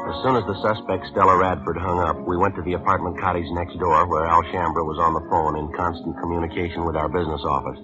As 0.07 0.15
soon 0.23 0.35
as 0.37 0.45
the 0.49 0.57
suspect, 0.61 1.05
Stella 1.13 1.37
Radford, 1.37 1.77
hung 1.77 1.99
up, 1.99 2.17
we 2.25 2.37
went 2.37 2.55
to 2.55 2.63
the 2.63 2.73
apartment 2.73 3.19
cottage 3.19 3.45
next 3.53 3.77
door 3.77 4.07
where 4.07 4.25
Al 4.25 4.41
Shambra 4.49 4.85
was 4.85 4.97
on 4.97 5.13
the 5.13 5.21
phone 5.29 5.57
in 5.57 5.69
constant 5.73 6.17
communication 6.21 6.85
with 6.85 6.95
our 6.95 7.09
business 7.09 7.41
office. 7.45 7.79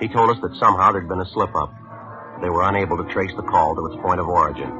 He 0.00 0.08
told 0.08 0.30
us 0.30 0.38
that 0.42 0.54
somehow 0.60 0.92
there'd 0.92 1.08
been 1.08 1.20
a 1.20 1.30
slip-up. 1.32 1.72
They 2.42 2.50
were 2.50 2.62
unable 2.68 2.96
to 3.02 3.06
trace 3.12 3.32
the 3.36 3.42
call 3.42 3.74
to 3.74 3.86
its 3.86 3.96
point 4.02 4.20
of 4.20 4.28
origin. 4.28 4.70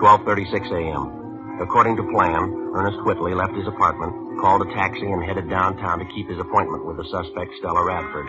12.36 0.00 0.72
a.m. 0.72 1.21
According 1.60 1.96
to 1.96 2.10
plan, 2.14 2.72
Ernest 2.74 3.04
Whitley 3.04 3.34
left 3.34 3.54
his 3.54 3.66
apartment, 3.68 4.40
called 4.40 4.62
a 4.62 4.72
taxi, 4.72 5.04
and 5.04 5.22
headed 5.22 5.50
downtown 5.50 5.98
to 5.98 6.12
keep 6.14 6.28
his 6.28 6.38
appointment 6.38 6.86
with 6.86 6.96
the 6.96 7.04
suspect, 7.04 7.52
Stella 7.58 7.84
Radford. 7.84 8.26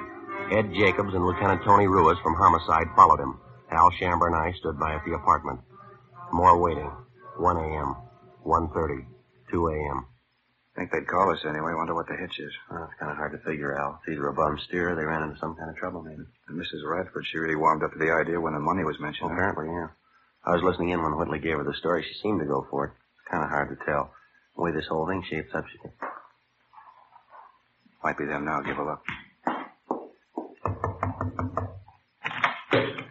Ed 0.51 0.73
Jacobs 0.73 1.13
and 1.13 1.25
Lieutenant 1.25 1.63
Tony 1.63 1.87
Ruiz 1.87 2.17
from 2.21 2.35
Homicide 2.35 2.87
followed 2.95 3.19
him. 3.19 3.39
Al 3.71 3.89
Shambra 3.91 4.27
and 4.27 4.35
I 4.35 4.51
stood 4.59 4.77
by 4.77 4.93
at 4.93 5.05
the 5.05 5.13
apartment. 5.15 5.61
More 6.31 6.59
waiting. 6.59 6.91
1 7.37 7.57
a.m., 7.57 7.95
1.30, 8.45 9.05
2 9.49 9.67
a.m. 9.67 10.05
Think 10.75 10.91
they'd 10.91 11.07
call 11.07 11.31
us 11.31 11.45
anyway. 11.45 11.73
Wonder 11.73 11.95
what 11.95 12.07
the 12.07 12.17
hitch 12.17 12.39
is. 12.39 12.51
Well, 12.69 12.83
it's 12.85 12.99
kind 12.99 13.11
of 13.11 13.17
hard 13.17 13.31
to 13.31 13.49
figure 13.49 13.77
out. 13.77 14.01
It's 14.03 14.13
either 14.13 14.27
a 14.27 14.33
bum 14.33 14.59
steer 14.67 14.91
or 14.91 14.95
they 14.95 15.05
ran 15.05 15.23
into 15.23 15.39
some 15.39 15.55
kind 15.55 15.69
of 15.69 15.77
trouble, 15.77 16.01
maybe. 16.01 16.23
And 16.47 16.59
Mrs. 16.59 16.85
Radford, 16.85 17.25
she 17.25 17.37
really 17.37 17.55
warmed 17.55 17.83
up 17.83 17.93
to 17.93 17.99
the 17.99 18.11
idea 18.11 18.41
when 18.41 18.53
the 18.53 18.59
money 18.59 18.83
was 18.83 18.99
mentioned. 18.99 19.29
Well, 19.29 19.37
huh? 19.37 19.49
apparently, 19.49 19.73
yeah. 19.73 19.89
I 20.45 20.51
was 20.53 20.63
listening 20.63 20.89
in 20.89 21.01
when 21.01 21.17
Whitley 21.17 21.39
gave 21.39 21.57
her 21.57 21.63
the 21.63 21.77
story. 21.77 22.03
She 22.03 22.19
seemed 22.21 22.41
to 22.41 22.45
go 22.45 22.67
for 22.69 22.85
it. 22.85 22.93
It's 23.23 23.31
kind 23.31 23.43
of 23.43 23.49
hard 23.49 23.69
to 23.69 23.85
tell. 23.85 24.11
The 24.55 24.61
way 24.61 24.71
this 24.71 24.87
whole 24.89 25.07
thing 25.07 25.23
shapes 25.29 25.55
up, 25.55 25.63
she 25.71 25.77
can... 25.77 25.91
Might 28.03 28.17
be 28.17 28.25
them 28.25 28.43
now. 28.43 28.61
Give 28.61 28.77
a 28.77 28.83
look. 28.83 29.01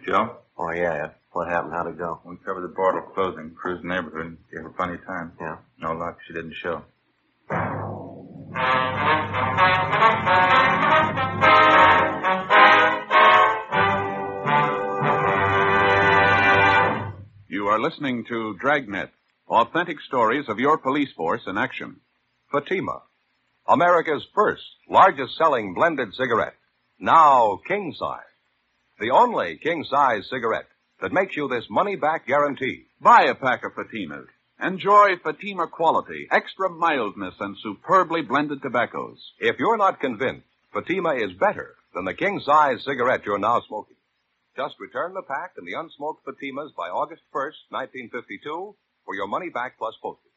Joe? 0.05 0.37
Oh, 0.55 0.69
yeah, 0.71 0.95
yeah. 0.95 1.09
What 1.31 1.49
happened? 1.49 1.73
How'd 1.73 1.87
it 1.87 1.97
go? 1.97 2.21
We 2.25 2.35
covered 2.45 2.61
the 2.61 2.75
border 2.75 3.01
closing, 3.15 3.55
cruised 3.55 3.83
the 3.83 3.87
neighborhood, 3.87 4.37
gave 4.53 4.61
her 4.61 4.69
plenty 4.69 4.93
of 4.95 5.05
time. 5.05 5.31
Yeah. 5.41 5.57
No 5.79 5.93
luck. 5.93 6.19
She 6.27 6.33
didn't 6.33 6.53
show. 6.61 6.83
You 17.49 17.67
are 17.67 17.79
listening 17.79 18.25
to 18.25 18.55
Dragnet, 18.61 19.09
authentic 19.47 19.99
stories 20.01 20.47
of 20.47 20.59
your 20.59 20.77
police 20.77 21.11
force 21.13 21.41
in 21.47 21.57
action. 21.57 21.97
Fatima, 22.51 23.01
America's 23.67 24.25
first 24.33 24.63
largest 24.89 25.37
selling 25.37 25.73
blended 25.73 26.13
cigarette. 26.13 26.55
Now 26.99 27.59
king 27.67 27.93
size. 27.97 28.19
The 28.99 29.11
only 29.11 29.57
king 29.57 29.83
size 29.89 30.29
cigarette 30.29 30.67
that 31.01 31.13
makes 31.13 31.35
you 31.35 31.47
this 31.47 31.65
money 31.69 31.95
back 31.95 32.27
guarantee. 32.27 32.85
Buy 33.01 33.23
a 33.23 33.35
pack 33.35 33.65
of 33.65 33.73
Fatimas. 33.73 34.27
Enjoy 34.61 35.17
Fatima 35.17 35.67
quality, 35.67 36.27
extra 36.31 36.69
mildness, 36.69 37.35
and 37.39 37.57
superbly 37.61 38.21
blended 38.21 38.61
tobaccos. 38.61 39.17
If 39.39 39.59
you're 39.59 39.77
not 39.77 39.99
convinced 39.99 40.47
Fatima 40.71 41.15
is 41.15 41.33
better 41.33 41.75
than 41.93 42.05
the 42.05 42.13
king 42.13 42.39
size 42.39 42.83
cigarette 42.85 43.25
you're 43.25 43.39
now 43.39 43.61
smoking, 43.67 43.97
just 44.55 44.79
return 44.79 45.13
the 45.13 45.23
pack 45.23 45.53
and 45.57 45.67
the 45.67 45.73
unsmoked 45.73 46.23
Fatimas 46.23 46.73
by 46.75 46.87
August 46.87 47.23
1st, 47.33 47.71
1952 47.71 48.75
for 49.05 49.15
your 49.15 49.27
money 49.27 49.49
back 49.49 49.77
plus 49.77 49.95
postage. 50.01 50.31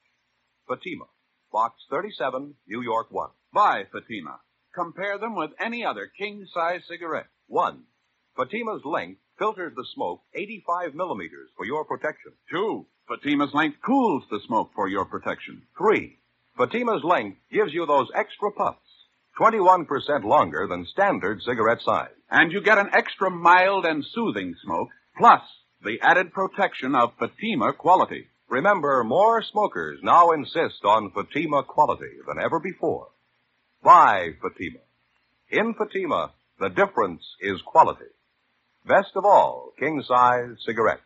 Fatima, 0.68 1.04
Box 1.52 1.74
37, 1.90 2.54
New 2.66 2.82
York 2.82 3.06
1. 3.10 3.30
Buy 3.52 3.84
Fatima. 3.92 4.40
Compare 4.74 5.18
them 5.18 5.34
with 5.34 5.50
any 5.58 5.84
other 5.84 6.10
king-size 6.18 6.82
cigarette. 6.88 7.28
1. 7.46 7.82
Fatima's 8.36 8.82
length 8.84 9.20
filters 9.38 9.72
the 9.74 9.86
smoke 9.94 10.20
85 10.34 10.94
millimeters 10.94 11.48
for 11.56 11.64
your 11.64 11.84
protection. 11.84 12.32
Two, 12.50 12.86
Fatima's 13.08 13.54
length 13.54 13.78
cools 13.84 14.24
the 14.30 14.40
smoke 14.46 14.72
for 14.74 14.88
your 14.88 15.04
protection. 15.04 15.62
3. 15.78 16.18
Fatima's 16.58 17.04
length 17.04 17.38
gives 17.52 17.72
you 17.72 17.86
those 17.86 18.08
extra 18.14 18.50
puffs, 18.52 18.78
21% 19.40 19.86
longer 20.24 20.66
than 20.68 20.86
standard 20.86 21.40
cigarette 21.42 21.80
size. 21.82 22.10
And 22.30 22.50
you 22.50 22.60
get 22.60 22.78
an 22.78 22.90
extra 22.92 23.30
mild 23.30 23.86
and 23.86 24.04
soothing 24.04 24.54
smoke, 24.64 24.88
plus 25.16 25.42
the 25.84 26.00
added 26.02 26.32
protection 26.32 26.94
of 26.94 27.12
Fatima 27.18 27.72
quality. 27.72 28.26
Remember, 28.48 29.02
more 29.02 29.42
smokers 29.42 29.98
now 30.02 30.30
insist 30.30 30.84
on 30.84 31.10
Fatima 31.10 31.64
quality 31.64 32.12
than 32.26 32.38
ever 32.42 32.60
before. 32.60 33.08
Buy 33.82 34.30
Fatima. 34.40 34.78
In 35.50 35.74
Fatima, 35.74 36.32
the 36.60 36.68
difference 36.68 37.22
is 37.40 37.60
quality. 37.66 38.10
Best 38.86 39.10
of 39.16 39.24
all, 39.24 39.72
king 39.78 40.02
size 40.06 40.56
cigarette. 40.64 41.00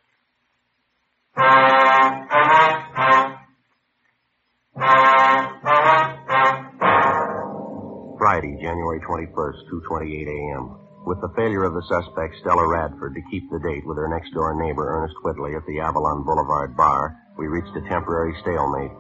Friday, 8.19 8.53
January 8.61 9.01
21st, 9.01 9.59
2.28 9.89 10.29
a.m. 10.29 10.77
With 11.07 11.21
the 11.23 11.33
failure 11.35 11.65
of 11.65 11.73
the 11.73 11.83
suspect, 11.89 12.37
Stella 12.41 12.69
Radford, 12.69 13.15
to 13.15 13.23
keep 13.31 13.51
the 13.51 13.59
date 13.61 13.87
with 13.87 13.97
her 13.97 14.09
next-door 14.09 14.63
neighbor, 14.63 14.87
Ernest 14.87 15.17
Whitley, 15.25 15.57
at 15.57 15.65
the 15.67 15.81
Avalon 15.81 16.23
Boulevard 16.25 16.77
bar, 16.77 17.17
we 17.39 17.47
reached 17.47 17.77
a 17.77 17.89
temporary 17.89 18.35
stalemate. 18.41 18.93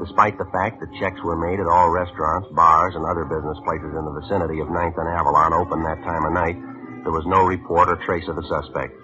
Despite 0.00 0.38
the 0.38 0.50
fact 0.50 0.80
that 0.80 0.98
checks 0.98 1.20
were 1.22 1.36
made 1.36 1.60
at 1.60 1.70
all 1.70 1.90
restaurants, 1.90 2.48
bars, 2.52 2.94
and 2.94 3.04
other 3.04 3.24
business 3.24 3.58
places 3.64 3.92
in 3.94 4.04
the 4.04 4.18
vicinity 4.20 4.60
of 4.60 4.68
9th 4.68 4.98
and 4.98 5.08
Avalon 5.08 5.52
open 5.52 5.82
that 5.84 6.02
time 6.02 6.24
of 6.24 6.32
night, 6.32 6.58
there 7.04 7.12
was 7.12 7.26
no 7.26 7.44
report 7.44 7.88
or 7.88 7.96
trace 8.04 8.26
of 8.28 8.36
the 8.36 8.46
suspect. 8.48 8.94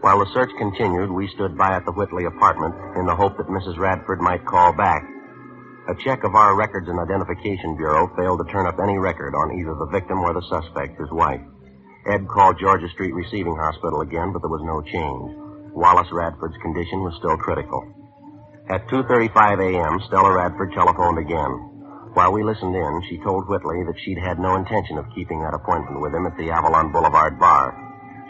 While 0.00 0.18
the 0.18 0.32
search 0.34 0.50
continued, 0.58 1.10
we 1.10 1.28
stood 1.34 1.56
by 1.56 1.74
at 1.76 1.84
the 1.84 1.92
Whitley 1.92 2.24
apartment 2.24 2.74
in 2.96 3.06
the 3.06 3.16
hope 3.16 3.36
that 3.38 3.48
Mrs. 3.48 3.78
Radford 3.78 4.20
might 4.20 4.44
call 4.44 4.72
back. 4.72 5.02
A 5.88 5.94
check 6.02 6.24
of 6.24 6.34
our 6.34 6.56
Records 6.56 6.88
and 6.88 6.98
Identification 6.98 7.76
Bureau 7.76 8.08
failed 8.16 8.40
to 8.40 8.52
turn 8.52 8.66
up 8.66 8.80
any 8.82 8.98
record 8.98 9.34
on 9.34 9.58
either 9.58 9.74
the 9.74 9.92
victim 9.92 10.20
or 10.20 10.32
the 10.32 10.42
suspect, 10.48 11.00
his 11.00 11.10
wife. 11.10 11.40
Ed 12.06 12.28
called 12.28 12.60
Georgia 12.60 12.88
Street 12.88 13.14
Receiving 13.14 13.56
Hospital 13.56 14.00
again, 14.00 14.32
but 14.32 14.40
there 14.40 14.52
was 14.52 14.64
no 14.64 14.80
change. 14.82 15.36
Wallace 15.72 16.12
Radford's 16.12 16.56
condition 16.60 17.02
was 17.02 17.16
still 17.16 17.36
critical. 17.36 18.03
At 18.64 18.88
2.35 18.88 19.60
a.m., 19.60 20.00
Stella 20.08 20.32
Radford 20.32 20.72
telephoned 20.72 21.18
again. 21.18 21.52
While 22.16 22.32
we 22.32 22.42
listened 22.42 22.74
in, 22.74 23.02
she 23.10 23.20
told 23.20 23.44
Whitley 23.46 23.84
that 23.84 24.00
she'd 24.00 24.16
had 24.16 24.38
no 24.40 24.56
intention 24.56 24.96
of 24.96 25.04
keeping 25.14 25.42
that 25.42 25.52
appointment 25.52 26.00
with 26.00 26.14
him 26.14 26.24
at 26.24 26.34
the 26.38 26.48
Avalon 26.48 26.90
Boulevard 26.90 27.38
bar. 27.38 27.76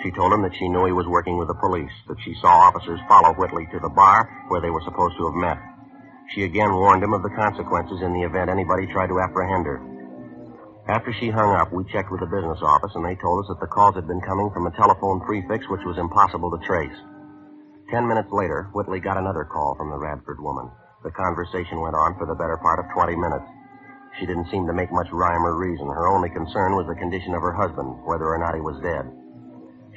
She 0.03 0.11
told 0.11 0.33
him 0.33 0.42
that 0.42 0.57
she 0.59 0.68
knew 0.68 0.87
he 0.87 0.92
was 0.92 1.07
working 1.07 1.38
with 1.38 1.47
the 1.47 1.62
police, 1.62 1.92
that 2.09 2.18
she 2.25 2.35
saw 2.42 2.66
officers 2.66 2.99
follow 3.07 3.33
Whitley 3.35 3.68
to 3.70 3.79
the 3.79 3.94
bar 3.94 4.27
where 4.49 4.61
they 4.61 4.70
were 4.70 4.83
supposed 4.83 5.14
to 5.18 5.31
have 5.31 5.38
met. 5.38 5.59
She 6.35 6.42
again 6.42 6.75
warned 6.75 7.05
him 7.05 7.14
of 7.14 7.23
the 7.23 7.31
consequences 7.38 8.03
in 8.03 8.12
the 8.12 8.27
event 8.27 8.51
anybody 8.51 8.88
tried 8.90 9.14
to 9.14 9.20
apprehend 9.20 9.66
her. 9.66 9.79
After 10.88 11.12
she 11.12 11.31
hung 11.31 11.55
up, 11.55 11.73
we 11.73 11.85
checked 11.94 12.11
with 12.11 12.20
the 12.20 12.27
business 12.27 12.59
office, 12.61 12.90
and 12.97 13.05
they 13.05 13.14
told 13.23 13.44
us 13.44 13.49
that 13.55 13.61
the 13.61 13.70
calls 13.70 13.94
had 13.94 14.09
been 14.09 14.20
coming 14.20 14.51
from 14.51 14.66
a 14.66 14.75
telephone 14.75 15.20
prefix 15.20 15.68
which 15.70 15.87
was 15.87 15.97
impossible 15.97 16.51
to 16.51 16.66
trace. 16.66 16.99
Ten 17.94 18.11
minutes 18.11 18.35
later, 18.35 18.66
Whitley 18.74 18.98
got 18.98 19.22
another 19.22 19.46
call 19.46 19.78
from 19.78 19.87
the 19.87 20.02
Radford 20.02 20.42
woman. 20.42 20.66
The 21.07 21.14
conversation 21.14 21.78
went 21.78 21.94
on 21.94 22.18
for 22.18 22.26
the 22.26 22.35
better 22.35 22.59
part 22.59 22.83
of 22.83 22.90
20 22.90 23.14
minutes. 23.14 23.46
She 24.18 24.26
didn't 24.26 24.50
seem 24.50 24.66
to 24.66 24.74
make 24.74 24.90
much 24.90 25.07
rhyme 25.14 25.46
or 25.46 25.54
reason. 25.54 25.87
Her 25.87 26.11
only 26.11 26.26
concern 26.26 26.74
was 26.74 26.90
the 26.90 26.98
condition 26.98 27.38
of 27.38 27.46
her 27.46 27.54
husband, 27.54 28.02
whether 28.02 28.26
or 28.26 28.42
not 28.42 28.59
he 28.59 28.66
was 28.66 28.83
dead. 28.83 29.07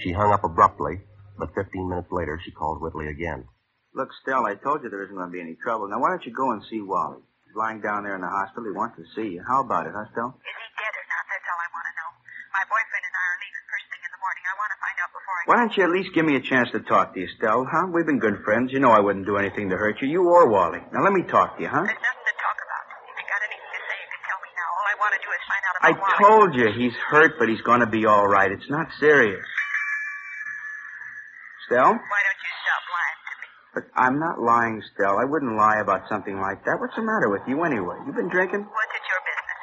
She 0.05 0.13
hung 0.13 0.29
up 0.29 0.45
abruptly, 0.45 1.01
but 1.41 1.49
15 1.57 1.89
minutes 1.89 2.13
later, 2.13 2.37
she 2.45 2.53
called 2.53 2.85
Whitley 2.85 3.09
again. 3.09 3.49
Look, 3.97 4.13
Stell, 4.21 4.45
I 4.45 4.53
told 4.61 4.85
you 4.85 4.93
there 4.93 5.01
isn't 5.01 5.17
going 5.17 5.33
to 5.33 5.33
be 5.33 5.41
any 5.41 5.57
trouble. 5.57 5.89
Now, 5.89 5.97
why 5.97 6.13
don't 6.13 6.21
you 6.21 6.37
go 6.37 6.53
and 6.53 6.61
see 6.69 6.85
Wally? 6.85 7.25
He's 7.49 7.57
lying 7.57 7.81
down 7.81 8.05
there 8.05 8.13
in 8.13 8.21
the 8.21 8.29
hospital. 8.29 8.69
He 8.69 8.77
wants 8.77 9.01
to 9.01 9.09
see 9.17 9.33
you. 9.33 9.41
How 9.41 9.65
about 9.65 9.89
it, 9.89 9.97
huh, 9.97 10.05
Stell? 10.13 10.37
Is 10.37 10.53
he 10.53 10.69
dead 10.77 10.93
or 10.93 11.05
not? 11.09 11.23
That's 11.33 11.49
all 11.49 11.61
I 11.65 11.69
want 11.73 11.85
to 11.89 11.93
know. 11.97 12.09
My 12.53 12.61
boyfriend 12.69 13.05
and 13.09 13.15
I 13.17 13.25
are 13.25 13.39
leaving 13.41 13.65
first 13.73 13.89
thing 13.89 14.01
in 14.05 14.11
the 14.13 14.21
morning. 14.21 14.43
I 14.45 14.53
want 14.53 14.69
to 14.69 14.79
find 14.85 14.97
out 15.01 15.11
before 15.17 15.36
I 15.36 15.36
Why 15.47 15.55
don't 15.63 15.71
you 15.77 15.83
at 15.83 15.91
least 15.91 16.11
give 16.13 16.25
me 16.25 16.35
a 16.35 16.41
chance 16.43 16.67
to 16.75 16.81
talk 16.83 17.13
to 17.15 17.21
you, 17.23 17.27
Stell, 17.39 17.63
huh? 17.63 17.87
We've 17.87 18.05
been 18.05 18.19
good 18.19 18.43
friends. 18.43 18.73
You 18.73 18.79
know 18.83 18.91
I 18.91 18.99
wouldn't 18.99 19.25
do 19.25 19.37
anything 19.37 19.69
to 19.71 19.77
hurt 19.77 20.01
you, 20.01 20.07
you 20.09 20.27
or 20.27 20.43
Wally. 20.51 20.83
Now, 20.91 20.99
let 21.07 21.13
me 21.13 21.23
talk 21.23 21.55
to 21.55 21.63
you, 21.63 21.71
huh? 21.71 21.87
There's 21.87 22.03
nothing 22.03 22.27
to 22.27 22.35
talk 22.35 22.57
about. 22.59 22.83
If 23.07 23.15
you 23.15 23.25
got 23.31 23.41
anything 23.47 23.71
to 23.71 23.79
say, 23.87 23.95
you 23.95 24.09
can 24.11 24.21
tell 24.27 24.39
me 24.43 24.51
now. 24.59 24.67
All 24.75 24.87
I 24.91 24.95
want 24.99 25.11
to 25.15 25.21
do 25.23 25.31
is 25.31 25.41
find 25.47 25.63
out 25.63 25.73
I 25.79 25.89
about 25.95 26.03
Wally. 26.03 26.11
I 26.11 26.19
told 26.19 26.49
you 26.59 26.65
he's 26.75 26.97
hurt, 26.99 27.39
but 27.39 27.47
he's 27.47 27.63
going 27.63 27.79
to 27.79 27.87
be 27.87 28.03
all 28.03 28.27
right. 28.27 28.51
It's 28.51 28.67
not 28.67 28.91
serious. 28.99 29.47
Stell? 31.71 31.95
Why 31.95 32.21
don't 32.27 32.41
you 32.43 32.53
stop 32.59 32.83
lying 32.91 33.19
to 33.23 33.33
me? 33.39 33.47
But 33.71 33.83
I'm 33.95 34.19
not 34.19 34.43
lying, 34.43 34.83
Stell. 34.99 35.15
I 35.15 35.23
wouldn't 35.23 35.55
lie 35.55 35.79
about 35.79 36.11
something 36.11 36.43
like 36.43 36.67
that. 36.67 36.75
What's 36.83 36.99
the 36.99 37.07
matter 37.07 37.31
with 37.31 37.47
you 37.47 37.63
anyway? 37.63 37.95
You've 38.03 38.19
been 38.19 38.27
drinking? 38.27 38.67
What's 38.67 38.93
it 38.99 39.05
your 39.07 39.21
business? 39.23 39.59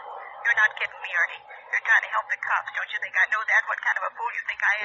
You're 0.48 0.58
not 0.64 0.72
kidding 0.80 0.96
me, 1.04 1.12
Ernie. 1.12 1.44
You're 1.76 1.84
trying 1.84 2.04
to 2.08 2.12
help 2.16 2.24
the 2.32 2.40
cops. 2.40 2.72
Don't 2.72 2.88
you 2.88 3.00
think 3.04 3.12
I 3.20 3.26
know 3.36 3.42
that? 3.44 3.62
What 3.68 3.80
kind 3.84 3.96
of 4.00 4.04
a 4.08 4.12
fool 4.16 4.32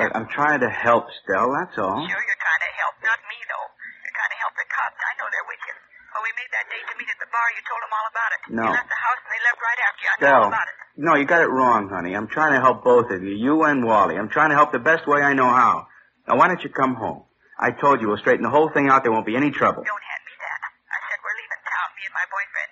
you 0.10 0.18
think 0.18 0.26
I 0.26 0.34
am? 0.34 0.34
Trying 0.34 0.62
to 0.66 0.72
help, 0.74 1.06
Stell. 1.22 1.54
That's 1.54 1.78
all. 1.78 2.02
Sure, 2.02 2.24
you're 2.26 2.42
trying 2.42 2.64
to 2.66 2.72
help. 2.82 2.94
Not 3.06 3.20
me, 3.30 3.38
though. 3.46 3.68
You're 4.02 4.18
trying 4.18 4.34
to 4.34 4.40
help 4.42 4.54
the 4.58 4.68
cops. 4.74 4.98
I 4.98 5.14
know 5.22 5.28
they're 5.30 5.50
with 5.50 5.62
oh, 5.62 5.70
you. 5.70 5.76
When 6.10 6.22
we 6.26 6.32
made 6.34 6.52
that 6.58 6.66
date 6.74 6.86
to 6.90 6.96
meet 6.98 7.10
at 7.14 7.20
the 7.22 7.30
bar, 7.30 7.48
you 7.54 7.62
told 7.70 7.82
them 7.86 7.94
all 7.94 8.08
about 8.10 8.30
it. 8.34 8.40
No. 8.50 8.66
You 8.66 8.74
left 8.74 8.90
the 8.90 8.98
house 8.98 9.22
and 9.22 9.30
they 9.30 9.42
left 9.46 9.60
right 9.62 9.82
after 9.86 10.02
you. 10.02 10.10
I 10.10 10.18
know 10.18 10.26
Stell. 10.26 10.42
all 10.42 10.54
about 10.58 10.68
it. 10.68 10.76
No, 11.00 11.12
you 11.16 11.26
got 11.30 11.42
it 11.46 11.52
wrong, 11.54 11.82
honey. 11.88 12.12
I'm 12.18 12.28
trying 12.28 12.58
to 12.58 12.62
help 12.66 12.84
both 12.84 13.14
of 13.14 13.22
you, 13.22 13.32
you 13.38 13.64
and 13.64 13.86
Wally. 13.86 14.18
I'm 14.18 14.28
trying 14.34 14.50
to 14.50 14.58
help 14.58 14.74
the 14.74 14.82
best 14.82 15.06
way 15.06 15.22
I 15.22 15.32
know 15.38 15.48
how. 15.48 15.88
Now, 16.28 16.36
why 16.36 16.50
don't 16.50 16.60
you 16.66 16.74
come 16.74 16.98
home? 16.98 17.24
I 17.56 17.72
told 17.72 18.02
you 18.02 18.10
we'll 18.10 18.18
straighten 18.20 18.44
the 18.44 18.52
whole 18.52 18.70
thing 18.74 18.90
out. 18.90 19.04
There 19.06 19.14
won't 19.14 19.30
be 19.30 19.38
any 19.38 19.52
trouble. 19.54 19.86
Don't 19.86 20.06
hand 20.12 20.24
me 20.28 20.34
that. 20.40 20.60
I 20.92 20.98
said 21.08 21.20
we're 21.24 21.38
leaving 21.40 21.62
town, 21.64 21.88
me 21.96 22.04
and 22.10 22.16
my 22.18 22.26
boyfriend. 22.28 22.72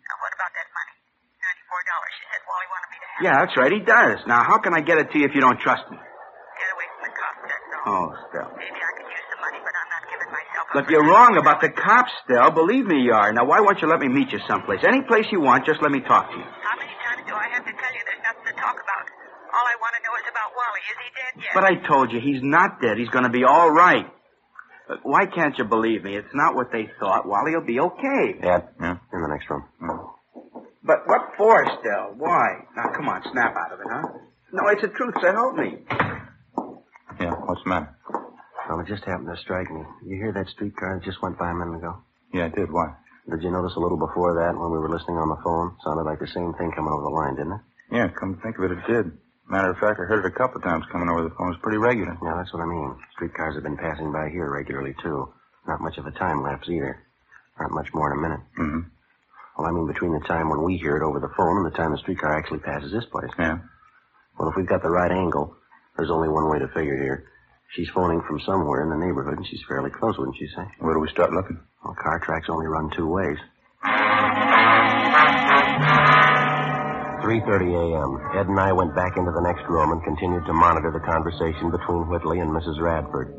Now, 0.00 0.16
what 0.22 0.32
about 0.38 0.52
that 0.54 0.68
money? 0.70 0.94
Ninety-four 1.42 1.80
dollars. 1.88 2.12
She 2.14 2.24
said 2.30 2.40
Wally 2.46 2.68
wanted 2.72 2.88
me 2.92 2.98
to 3.02 3.06
have. 3.08 3.18
It. 3.18 3.24
Yeah, 3.26 3.34
that's 3.42 3.54
right. 3.58 3.72
He 3.72 3.82
does. 3.84 4.18
Now, 4.28 4.40
how 4.46 4.58
can 4.62 4.72
I 4.72 4.80
get 4.80 4.96
it 5.02 5.10
to 5.12 5.16
you 5.18 5.26
if 5.26 5.34
you 5.34 5.42
don't 5.42 5.58
trust 5.60 5.84
me? 5.90 5.96
Get 5.98 6.68
away 6.72 6.86
from 6.94 7.02
the 7.08 7.12
cops, 7.14 7.40
that's 7.46 7.68
all. 7.72 7.77
Oh, 7.88 8.12
Stell. 8.28 8.52
Maybe 8.52 8.76
I 8.76 8.90
could 9.00 9.08
use 9.08 9.26
the 9.32 9.40
money, 9.40 9.60
but 9.64 9.72
I'm 9.72 9.88
not 9.88 10.04
giving 10.12 10.28
myself 10.28 10.64
up. 10.68 10.74
Look, 10.76 10.86
for 10.86 10.92
you're 10.92 11.08
wrong 11.08 11.36
about 11.40 11.60
the 11.64 11.70
cops, 11.72 12.12
Stell. 12.24 12.50
Believe 12.52 12.84
me, 12.84 13.00
you 13.00 13.12
are. 13.16 13.32
Now, 13.32 13.44
why 13.48 13.60
won't 13.64 13.80
you 13.80 13.88
let 13.88 14.00
me 14.00 14.08
meet 14.08 14.28
you 14.32 14.40
someplace? 14.46 14.84
Any 14.86 15.00
place 15.08 15.24
you 15.32 15.40
want, 15.40 15.64
just 15.64 15.80
let 15.80 15.90
me 15.90 16.00
talk 16.04 16.28
to 16.30 16.36
you. 16.36 16.44
How 16.44 16.76
many 16.76 16.92
times 17.00 17.24
do 17.26 17.32
I 17.34 17.48
have 17.48 17.64
to 17.64 17.72
tell 17.72 17.92
you 17.96 18.02
there's 18.04 18.24
nothing 18.28 18.44
to 18.52 18.56
talk 18.60 18.76
about? 18.76 19.04
All 19.48 19.64
I 19.64 19.76
want 19.80 19.96
to 19.96 20.02
know 20.04 20.14
is 20.20 20.26
about 20.28 20.48
Wally. 20.52 20.82
Is 20.92 20.98
he 21.00 21.08
dead 21.16 21.32
yet? 21.40 21.52
But 21.56 21.64
I 21.64 21.74
told 21.88 22.12
you, 22.12 22.20
he's 22.20 22.42
not 22.44 22.80
dead. 22.84 22.98
He's 23.00 23.08
going 23.08 23.24
to 23.24 23.32
be 23.32 23.44
all 23.44 23.70
right. 23.72 24.04
But 24.86 25.00
why 25.02 25.24
can't 25.26 25.56
you 25.56 25.64
believe 25.64 26.04
me? 26.04 26.16
It's 26.16 26.34
not 26.34 26.54
what 26.54 26.68
they 26.72 26.88
thought. 27.00 27.26
Wally 27.26 27.52
will 27.56 27.64
be 27.64 27.80
okay. 27.80 28.36
Ed, 28.44 28.68
Yeah? 28.80 28.96
in 29.12 29.20
the 29.22 29.28
next 29.28 29.48
room. 29.48 29.64
But 30.84 31.06
what 31.06 31.32
for, 31.36 31.64
Stell? 31.80 32.14
Why? 32.16 32.64
Now, 32.76 32.92
come 32.96 33.08
on, 33.08 33.22
snap 33.32 33.54
out 33.56 33.72
of 33.72 33.80
it, 33.80 33.86
huh? 33.88 34.02
No, 34.52 34.68
it's 34.68 34.80
the 34.82 34.88
truth, 34.88 35.14
so 35.20 35.32
help 35.32 35.56
me. 35.56 35.84
What's 37.58 37.66
the 37.66 37.74
matter? 37.74 37.90
Well, 38.70 38.78
it 38.78 38.86
just 38.86 39.02
happened 39.02 39.26
to 39.34 39.36
strike 39.42 39.66
me. 39.66 39.82
You 40.06 40.14
hear 40.14 40.30
that 40.30 40.46
streetcar 40.46 40.94
that 40.94 41.04
just 41.04 41.18
went 41.20 41.42
by 41.42 41.50
a 41.50 41.54
minute 41.58 41.82
ago? 41.82 41.98
Yeah, 42.32 42.46
I 42.46 42.54
did. 42.54 42.70
Why? 42.70 42.94
Did 43.28 43.42
you 43.42 43.50
notice 43.50 43.74
a 43.74 43.82
little 43.82 43.98
before 43.98 44.38
that 44.38 44.54
when 44.54 44.70
we 44.70 44.78
were 44.78 44.88
listening 44.88 45.18
on 45.18 45.26
the 45.26 45.42
phone? 45.42 45.74
Sounded 45.82 46.06
like 46.06 46.22
the 46.22 46.30
same 46.30 46.54
thing 46.54 46.70
coming 46.70 46.94
over 46.94 47.02
the 47.02 47.10
line, 47.10 47.34
didn't 47.34 47.58
it? 47.58 47.60
Yeah, 47.90 48.08
come 48.14 48.36
to 48.36 48.40
think 48.46 48.62
of 48.62 48.70
it, 48.70 48.78
it 48.78 48.86
did. 48.86 49.10
Matter 49.50 49.74
of 49.74 49.78
fact, 49.82 49.98
I 49.98 50.06
heard 50.06 50.22
it 50.22 50.30
a 50.30 50.38
couple 50.38 50.58
of 50.58 50.62
times 50.62 50.86
coming 50.92 51.10
over 51.10 51.24
the 51.26 51.34
phone. 51.34 51.50
It's 51.50 51.60
pretty 51.60 51.82
regular. 51.82 52.14
Yeah, 52.22 52.38
that's 52.38 52.54
what 52.54 52.62
I 52.62 52.70
mean. 52.70 52.94
Streetcars 53.18 53.58
have 53.58 53.66
been 53.66 53.76
passing 53.76 54.12
by 54.12 54.30
here 54.30 54.46
regularly, 54.46 54.94
too. 55.02 55.26
Not 55.66 55.80
much 55.80 55.98
of 55.98 56.06
a 56.06 56.14
time 56.14 56.40
lapse 56.46 56.68
either. 56.70 57.02
Not 57.58 57.74
much 57.74 57.90
more 57.92 58.14
than 58.14 58.18
a 58.18 58.22
minute. 58.22 58.44
Mm-hmm. 58.54 58.86
Well, 59.58 59.66
I 59.66 59.72
mean 59.72 59.90
between 59.90 60.12
the 60.14 60.22
time 60.30 60.48
when 60.48 60.62
we 60.62 60.78
hear 60.78 60.94
it 60.94 61.02
over 61.02 61.18
the 61.18 61.34
phone 61.34 61.58
and 61.58 61.66
the 61.66 61.74
time 61.74 61.90
the 61.90 61.98
streetcar 61.98 62.38
actually 62.38 62.62
passes 62.62 62.92
this 62.92 63.10
place. 63.10 63.34
Yeah. 63.36 63.58
Well, 64.38 64.48
if 64.48 64.54
we've 64.54 64.70
got 64.70 64.86
the 64.86 64.94
right 64.94 65.10
angle, 65.10 65.56
there's 65.96 66.14
only 66.14 66.28
one 66.28 66.48
way 66.48 66.60
to 66.60 66.68
figure 66.68 66.94
here. 66.94 67.26
She's 67.76 67.88
phoning 67.94 68.22
from 68.26 68.40
somewhere 68.40 68.82
in 68.82 68.88
the 68.88 68.96
neighborhood, 68.96 69.36
and 69.36 69.46
she's 69.46 69.62
fairly 69.68 69.90
close, 69.90 70.16
wouldn't 70.18 70.40
you 70.40 70.48
say? 70.56 70.64
Where 70.80 70.94
do 70.94 71.00
we 71.00 71.08
start 71.10 71.32
looking? 71.32 71.60
Well, 71.84 71.94
car 71.94 72.18
tracks 72.20 72.48
only 72.48 72.66
run 72.66 72.90
two 72.96 73.06
ways. 73.06 73.36
3.30 77.20 77.76
a.m. 77.76 78.40
Ed 78.40 78.48
and 78.48 78.58
I 78.58 78.72
went 78.72 78.94
back 78.96 79.18
into 79.18 79.30
the 79.32 79.42
next 79.44 79.68
room 79.68 79.92
and 79.92 80.02
continued 80.02 80.46
to 80.46 80.52
monitor 80.54 80.90
the 80.90 81.04
conversation 81.04 81.70
between 81.70 82.08
Whitley 82.08 82.40
and 82.40 82.50
Mrs. 82.50 82.80
Radford. 82.80 83.34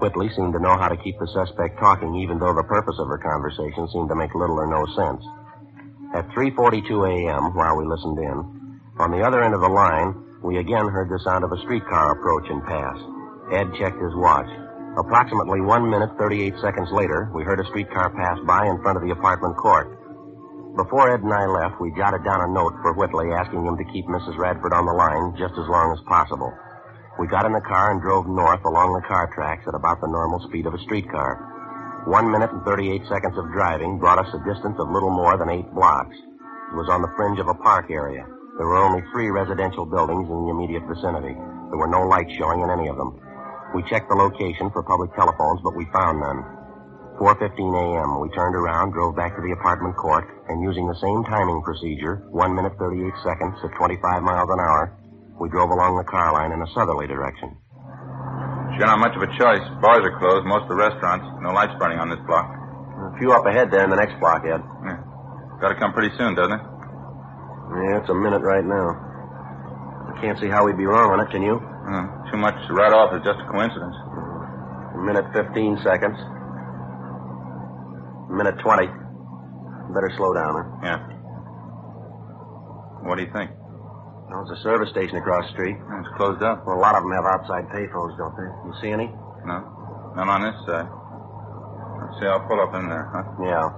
Whitley 0.00 0.30
seemed 0.34 0.54
to 0.54 0.60
know 0.60 0.76
how 0.78 0.88
to 0.88 0.96
keep 0.96 1.18
the 1.18 1.28
suspect 1.28 1.78
talking, 1.78 2.16
even 2.16 2.38
though 2.38 2.54
the 2.54 2.64
purpose 2.64 2.96
of 2.98 3.08
her 3.08 3.18
conversation 3.18 3.88
seemed 3.92 4.08
to 4.08 4.16
make 4.16 4.34
little 4.34 4.56
or 4.56 4.66
no 4.66 4.86
sense. 4.96 5.22
At 6.16 6.28
3.42 6.32 6.88
a.m., 7.12 7.52
while 7.54 7.76
we 7.76 7.84
listened 7.84 8.18
in, 8.24 8.80
on 8.98 9.10
the 9.12 9.20
other 9.20 9.42
end 9.44 9.52
of 9.52 9.60
the 9.60 9.68
line, 9.68 10.16
we 10.42 10.56
again 10.56 10.88
heard 10.88 11.10
the 11.10 11.20
sound 11.24 11.44
of 11.44 11.52
a 11.52 11.60
streetcar 11.60 12.12
approach 12.16 12.48
and 12.48 12.64
pass. 12.64 12.96
Ed 13.52 13.70
checked 13.78 14.02
his 14.02 14.14
watch. 14.18 14.48
Approximately 14.98 15.60
one 15.60 15.88
minute, 15.90 16.10
38 16.18 16.54
seconds 16.60 16.90
later, 16.90 17.30
we 17.34 17.44
heard 17.44 17.60
a 17.60 17.68
streetcar 17.70 18.10
pass 18.10 18.38
by 18.46 18.66
in 18.66 18.80
front 18.82 18.96
of 18.96 19.04
the 19.04 19.12
apartment 19.12 19.56
court. 19.56 19.92
Before 20.76 21.08
Ed 21.08 21.22
and 21.22 21.32
I 21.32 21.46
left, 21.46 21.80
we 21.80 21.94
jotted 21.96 22.24
down 22.24 22.42
a 22.42 22.52
note 22.52 22.74
for 22.82 22.92
Whitley 22.92 23.32
asking 23.32 23.64
him 23.64 23.76
to 23.78 23.92
keep 23.92 24.04
Mrs. 24.06 24.36
Radford 24.36 24.72
on 24.72 24.84
the 24.84 24.92
line 24.92 25.36
just 25.38 25.54
as 25.56 25.68
long 25.68 25.92
as 25.92 26.04
possible. 26.08 26.52
We 27.18 27.28
got 27.28 27.46
in 27.46 27.52
the 27.52 27.64
car 27.64 27.92
and 27.92 28.02
drove 28.02 28.28
north 28.28 28.64
along 28.64 28.92
the 28.92 29.06
car 29.08 29.30
tracks 29.32 29.64
at 29.68 29.74
about 29.74 30.00
the 30.00 30.12
normal 30.12 30.40
speed 30.48 30.66
of 30.66 30.74
a 30.74 30.82
streetcar. 30.84 32.04
One 32.06 32.30
minute 32.30 32.52
and 32.52 32.62
38 32.64 33.08
seconds 33.08 33.38
of 33.38 33.52
driving 33.56 33.98
brought 33.98 34.20
us 34.20 34.28
a 34.34 34.44
distance 34.44 34.76
of 34.78 34.92
little 34.92 35.10
more 35.10 35.38
than 35.38 35.48
eight 35.48 35.66
blocks. 35.72 36.14
It 36.14 36.76
was 36.76 36.92
on 36.92 37.00
the 37.00 37.12
fringe 37.16 37.40
of 37.40 37.48
a 37.48 37.56
park 37.62 37.90
area. 37.90 38.26
There 38.58 38.68
were 38.68 38.84
only 38.84 39.00
three 39.12 39.28
residential 39.28 39.86
buildings 39.86 40.28
in 40.28 40.38
the 40.44 40.52
immediate 40.52 40.84
vicinity. 40.84 41.34
There 41.72 41.80
were 41.80 41.88
no 41.88 42.04
lights 42.04 42.36
showing 42.36 42.60
in 42.60 42.70
any 42.70 42.88
of 42.88 42.96
them. 42.96 43.16
We 43.74 43.82
checked 43.88 44.08
the 44.08 44.14
location 44.14 44.70
for 44.70 44.82
public 44.82 45.14
telephones, 45.14 45.60
but 45.62 45.74
we 45.76 45.86
found 45.92 46.20
none. 46.20 46.44
4.15 47.18 47.48
a.m., 47.72 48.20
we 48.20 48.28
turned 48.36 48.54
around, 48.54 48.92
drove 48.92 49.16
back 49.16 49.34
to 49.36 49.42
the 49.42 49.52
apartment 49.56 49.96
court, 49.96 50.28
and 50.48 50.60
using 50.62 50.86
the 50.86 50.98
same 51.00 51.24
timing 51.24 51.62
procedure, 51.64 52.20
1 52.30 52.54
minute 52.54 52.76
38 52.78 53.12
seconds 53.24 53.56
at 53.64 53.72
25 53.76 54.22
miles 54.22 54.50
an 54.52 54.60
hour, 54.60 54.92
we 55.40 55.48
drove 55.48 55.70
along 55.70 55.96
the 55.96 56.04
car 56.04 56.32
line 56.32 56.52
in 56.52 56.60
a 56.60 56.68
southerly 56.76 57.06
direction. 57.06 57.56
Sure 58.76 58.84
not 58.84 59.00
much 59.00 59.16
of 59.16 59.22
a 59.24 59.32
choice. 59.40 59.64
Bars 59.80 60.04
are 60.04 60.16
closed, 60.20 60.44
most 60.44 60.68
of 60.68 60.68
the 60.68 60.76
restaurants. 60.76 61.24
No 61.40 61.52
lights 61.56 61.72
burning 61.80 61.98
on 61.98 62.12
this 62.12 62.20
block. 62.28 62.44
A 62.44 63.16
few 63.16 63.32
up 63.32 63.46
ahead 63.46 63.70
there 63.72 63.84
in 63.84 63.90
the 63.90 63.96
next 63.96 64.20
block, 64.20 64.44
Ed. 64.44 64.60
Yeah. 64.84 65.00
Gotta 65.60 65.76
come 65.80 65.92
pretty 65.96 66.12
soon, 66.16 66.36
doesn't 66.36 66.52
it? 66.52 66.60
Yeah, 66.60 68.00
it's 68.00 68.10
a 68.12 68.14
minute 68.14 68.44
right 68.44 68.64
now. 68.64 69.05
Can't 70.20 70.38
see 70.40 70.48
how 70.48 70.64
we'd 70.64 70.76
be 70.80 70.86
wrong 70.88 71.12
on 71.12 71.20
it, 71.20 71.30
can 71.30 71.42
you? 71.44 71.60
Uh, 71.60 72.30
too 72.32 72.38
much 72.40 72.56
right 72.72 72.92
off 72.92 73.12
is 73.14 73.22
just 73.22 73.38
a 73.38 73.46
coincidence. 73.52 73.94
A 74.96 75.00
minute 75.04 75.28
15 75.36 75.78
seconds. 75.84 76.16
A 78.26 78.34
minute 78.34 78.56
20. 78.64 78.86
better 79.92 80.10
slow 80.16 80.32
down, 80.34 80.52
huh? 80.56 80.66
Yeah. 80.82 80.98
What 83.06 83.20
do 83.20 83.22
you 83.22 83.30
think? 83.30 83.52
Well, 84.26 84.42
there's 84.42 84.58
a 84.58 84.62
service 84.64 84.90
station 84.90 85.20
across 85.20 85.46
the 85.46 85.52
street. 85.54 85.76
It's 85.78 86.10
closed 86.16 86.42
up. 86.42 86.66
Well, 86.66 86.80
a 86.80 86.82
lot 86.82 86.96
of 86.96 87.04
them 87.04 87.12
have 87.12 87.28
outside 87.38 87.68
payphones, 87.70 88.16
don't 88.18 88.34
they? 88.34 88.48
You 88.66 88.72
see 88.82 88.90
any? 88.90 89.06
No. 89.46 89.62
None 90.16 90.26
on 90.32 90.40
this 90.42 90.58
side. 90.66 90.88
Let's 90.90 92.16
see, 92.18 92.26
I'll 92.26 92.42
pull 92.48 92.58
up 92.58 92.74
in 92.74 92.88
there, 92.88 93.06
huh? 93.14 93.24
Yeah. 93.44 93.68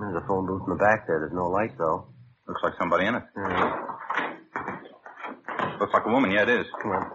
There's 0.00 0.16
a 0.22 0.24
phone 0.26 0.46
booth 0.46 0.62
in 0.66 0.72
the 0.72 0.80
back 0.80 1.04
there. 1.06 1.20
There's 1.20 1.36
no 1.36 1.50
light, 1.50 1.76
though. 1.76 2.11
Looks 2.52 2.68
like 2.68 2.76
somebody 2.76 3.08
in 3.08 3.16
it. 3.16 3.24
Yeah. 3.32 3.80
Looks 5.80 5.94
like 5.96 6.04
a 6.04 6.12
woman. 6.12 6.28
Yeah, 6.36 6.44
it 6.44 6.52
is. 6.52 6.68
Come 6.84 6.92
on. 6.92 7.08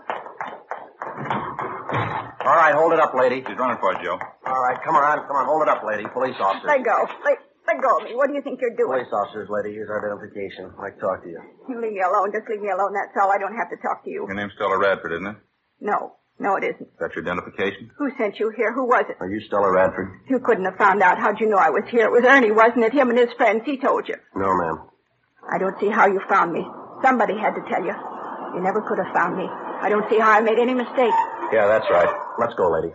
All 2.41 2.57
right, 2.57 2.73
hold 2.73 2.89
it 2.89 2.97
up, 2.99 3.13
lady. 3.13 3.45
She's 3.45 3.53
running 3.53 3.77
for 3.77 3.93
it, 3.93 4.01
Joe. 4.01 4.17
All 4.17 4.61
right, 4.65 4.81
come 4.81 4.97
on, 4.97 5.05
come 5.29 5.37
on, 5.37 5.45
hold 5.45 5.61
it 5.61 5.69
up, 5.69 5.85
lady. 5.85 6.09
Police 6.09 6.33
officer. 6.41 6.65
Let 6.65 6.81
go. 6.81 7.05
Let, 7.21 7.37
let 7.69 7.77
go 7.85 8.01
of 8.01 8.09
me. 8.09 8.15
What 8.17 8.33
do 8.33 8.33
you 8.33 8.41
think 8.41 8.57
you're 8.65 8.73
doing? 8.73 8.97
Police 9.05 9.13
officers, 9.13 9.45
lady. 9.53 9.77
Here's 9.77 9.93
our 9.93 10.01
identification. 10.01 10.73
I'd 10.73 10.81
like 10.81 10.95
to 10.97 11.01
talk 11.05 11.21
to 11.21 11.29
you. 11.29 11.37
You 11.69 11.77
leave 11.77 11.93
me 11.93 12.01
alone. 12.01 12.33
Just 12.33 12.49
leave 12.49 12.65
me 12.65 12.73
alone. 12.73 12.97
That's 12.97 13.13
all. 13.21 13.29
I 13.29 13.37
don't 13.37 13.53
have 13.53 13.69
to 13.69 13.77
talk 13.77 14.01
to 14.05 14.09
you. 14.09 14.25
Your 14.25 14.33
name's 14.33 14.57
Stella 14.57 14.81
Radford, 14.81 15.13
isn't 15.21 15.27
it? 15.27 15.37
No. 15.85 16.17
No, 16.39 16.55
it 16.57 16.63
isn't. 16.65 16.89
That's 16.99 17.13
your 17.13 17.25
identification? 17.29 17.91
Who 17.97 18.09
sent 18.17 18.39
you 18.41 18.49
here? 18.57 18.73
Who 18.73 18.85
was 18.89 19.05
it? 19.05 19.17
Are 19.21 19.29
you 19.29 19.41
Stella 19.45 19.69
Radford? 19.69 20.09
You 20.29 20.39
couldn't 20.39 20.65
have 20.65 20.77
found 20.81 21.03
out. 21.05 21.19
How'd 21.21 21.39
you 21.39 21.45
know 21.49 21.57
I 21.61 21.69
was 21.69 21.85
here? 21.89 22.05
It 22.05 22.11
was 22.11 22.25
Ernie, 22.25 22.51
wasn't 22.51 22.85
it? 22.89 22.93
Him 22.93 23.09
and 23.09 23.17
his 23.19 23.29
friends. 23.37 23.61
He 23.65 23.77
told 23.77 24.09
you. 24.09 24.15
No, 24.35 24.49
ma'am. 24.57 24.89
I 25.49 25.57
don't 25.57 25.79
see 25.79 25.89
how 25.89 26.07
you 26.07 26.19
found 26.29 26.51
me. 26.51 26.65
Somebody 27.03 27.37
had 27.37 27.55
to 27.55 27.61
tell 27.69 27.83
you. 27.83 27.93
You 28.55 28.61
never 28.61 28.81
could 28.81 28.97
have 28.97 29.13
found 29.13 29.37
me. 29.37 29.47
I 29.47 29.89
don't 29.89 30.09
see 30.09 30.19
how 30.19 30.31
I 30.31 30.41
made 30.41 30.59
any 30.59 30.73
mistake. 30.73 31.13
Yeah, 31.53 31.67
that's 31.67 31.89
right. 31.89 32.09
Let's 32.39 32.53
go, 32.55 32.69
lady. 32.71 32.93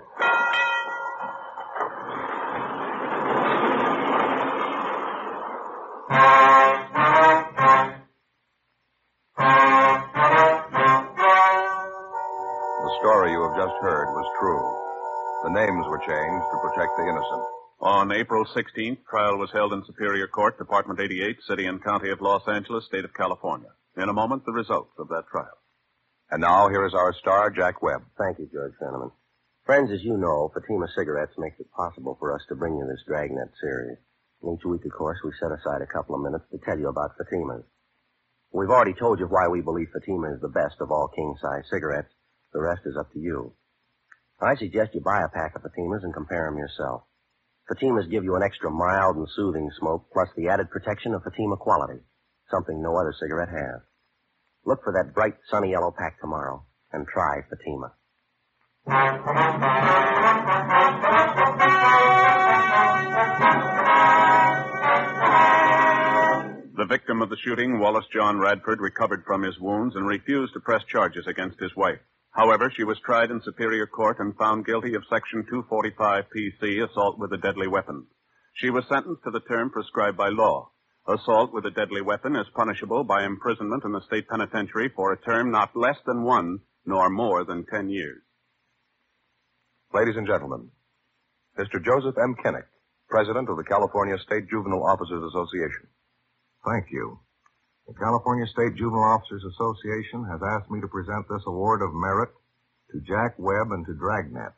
The 12.82 12.90
story 13.00 13.32
you 13.32 13.42
have 13.42 13.56
just 13.56 13.76
heard 13.82 14.08
was 14.10 14.28
true. 14.40 14.62
The 15.44 15.54
names 15.54 15.86
were 15.88 15.98
changed 15.98 16.46
to 16.50 16.56
protect 16.62 16.92
the 16.98 17.04
innocent. 17.06 17.61
On 17.80 18.12
April 18.12 18.44
16th, 18.44 18.98
trial 19.08 19.38
was 19.38 19.50
held 19.52 19.72
in 19.72 19.84
Superior 19.84 20.28
Court, 20.28 20.56
Department 20.58 21.00
88, 21.00 21.36
City 21.48 21.66
and 21.66 21.82
County 21.82 22.10
of 22.10 22.20
Los 22.20 22.46
Angeles, 22.46 22.84
State 22.86 23.04
of 23.04 23.14
California. 23.14 23.70
In 23.96 24.08
a 24.08 24.12
moment, 24.12 24.44
the 24.44 24.52
results 24.52 24.92
of 24.98 25.08
that 25.08 25.26
trial. 25.30 25.58
And 26.30 26.40
now 26.40 26.68
here 26.68 26.86
is 26.86 26.94
our 26.94 27.12
star, 27.14 27.50
Jack 27.50 27.82
Webb. 27.82 28.02
Thank 28.16 28.38
you, 28.38 28.48
George 28.52 28.74
Fenneman. 28.80 29.10
Friends, 29.66 29.90
as 29.92 30.02
you 30.02 30.16
know, 30.16 30.50
Fatima 30.54 30.86
Cigarettes 30.96 31.34
makes 31.38 31.60
it 31.60 31.70
possible 31.76 32.16
for 32.18 32.34
us 32.34 32.42
to 32.48 32.56
bring 32.56 32.76
you 32.76 32.86
this 32.86 33.04
Dragnet 33.06 33.50
series. 33.60 33.98
And 34.42 34.58
each 34.58 34.64
week, 34.64 34.84
of 34.84 34.92
course, 34.92 35.18
we 35.24 35.30
set 35.38 35.52
aside 35.52 35.82
a 35.82 35.92
couple 35.92 36.14
of 36.14 36.22
minutes 36.22 36.44
to 36.50 36.58
tell 36.64 36.78
you 36.78 36.88
about 36.88 37.16
Fatima's. 37.18 37.64
We've 38.52 38.70
already 38.70 38.94
told 38.94 39.18
you 39.18 39.26
why 39.26 39.48
we 39.48 39.60
believe 39.60 39.88
Fatima 39.92 40.32
is 40.34 40.40
the 40.40 40.48
best 40.48 40.76
of 40.80 40.90
all 40.90 41.08
king-size 41.14 41.64
cigarettes. 41.70 42.12
The 42.52 42.60
rest 42.60 42.82
is 42.86 42.96
up 42.98 43.12
to 43.12 43.18
you. 43.18 43.54
I 44.40 44.56
suggest 44.56 44.94
you 44.94 45.00
buy 45.00 45.22
a 45.22 45.28
pack 45.28 45.54
of 45.54 45.62
Fatimas 45.62 46.02
and 46.02 46.12
compare 46.12 46.46
them 46.46 46.58
yourself. 46.58 47.02
Fatimas 47.70 48.10
give 48.10 48.24
you 48.24 48.34
an 48.34 48.42
extra 48.42 48.70
mild 48.70 49.16
and 49.16 49.28
soothing 49.36 49.70
smoke, 49.78 50.06
plus 50.12 50.28
the 50.36 50.48
added 50.48 50.70
protection 50.70 51.14
of 51.14 51.22
Fatima 51.22 51.56
quality, 51.56 52.00
something 52.50 52.82
no 52.82 52.96
other 52.96 53.14
cigarette 53.20 53.48
has. 53.50 53.80
Look 54.64 54.82
for 54.82 54.92
that 54.92 55.14
bright, 55.14 55.34
sunny 55.50 55.70
yellow 55.70 55.94
pack 55.96 56.20
tomorrow 56.20 56.64
and 56.92 57.06
try 57.06 57.40
Fatima. 57.48 57.92
The 66.76 66.86
victim 66.88 67.22
of 67.22 67.30
the 67.30 67.36
shooting, 67.44 67.78
Wallace 67.78 68.06
John 68.12 68.38
Radford, 68.38 68.80
recovered 68.80 69.22
from 69.24 69.42
his 69.42 69.58
wounds 69.60 69.94
and 69.94 70.06
refused 70.06 70.54
to 70.54 70.60
press 70.60 70.82
charges 70.90 71.26
against 71.28 71.60
his 71.60 71.74
wife. 71.76 72.00
However, 72.32 72.72
she 72.74 72.84
was 72.84 72.98
tried 73.04 73.30
in 73.30 73.42
Superior 73.42 73.86
Court 73.86 74.18
and 74.18 74.36
found 74.36 74.64
guilty 74.64 74.94
of 74.94 75.04
Section 75.10 75.44
245 75.48 76.24
PC, 76.34 76.88
assault 76.88 77.18
with 77.18 77.32
a 77.32 77.36
deadly 77.36 77.68
weapon. 77.68 78.06
She 78.54 78.70
was 78.70 78.84
sentenced 78.88 79.22
to 79.24 79.30
the 79.30 79.40
term 79.40 79.70
prescribed 79.70 80.16
by 80.16 80.28
law. 80.28 80.70
Assault 81.06 81.52
with 81.52 81.66
a 81.66 81.70
deadly 81.70 82.00
weapon 82.00 82.36
is 82.36 82.46
punishable 82.54 83.04
by 83.04 83.24
imprisonment 83.24 83.84
in 83.84 83.92
the 83.92 84.00
state 84.06 84.28
penitentiary 84.28 84.88
for 84.94 85.12
a 85.12 85.20
term 85.20 85.50
not 85.50 85.76
less 85.76 85.96
than 86.06 86.22
one 86.22 86.60
nor 86.86 87.10
more 87.10 87.44
than 87.44 87.66
ten 87.66 87.88
years. 87.88 88.22
Ladies 89.92 90.16
and 90.16 90.26
gentlemen, 90.26 90.70
Mr. 91.58 91.84
Joseph 91.84 92.16
M. 92.22 92.34
Kennick, 92.42 92.66
President 93.10 93.50
of 93.50 93.56
the 93.58 93.64
California 93.64 94.16
State 94.24 94.48
Juvenile 94.48 94.86
Officers 94.86 95.22
Association. 95.28 95.88
Thank 96.64 96.86
you. 96.90 97.18
The 97.88 97.94
California 97.94 98.46
State 98.46 98.76
Juvenile 98.76 99.18
Officers 99.18 99.44
Association 99.44 100.24
has 100.30 100.40
asked 100.40 100.70
me 100.70 100.80
to 100.80 100.88
present 100.88 101.26
this 101.28 101.42
award 101.46 101.82
of 101.82 101.92
merit 101.92 102.30
to 102.92 103.00
Jack 103.00 103.34
Webb 103.38 103.72
and 103.72 103.84
to 103.86 103.94
Dragnet 103.94 104.54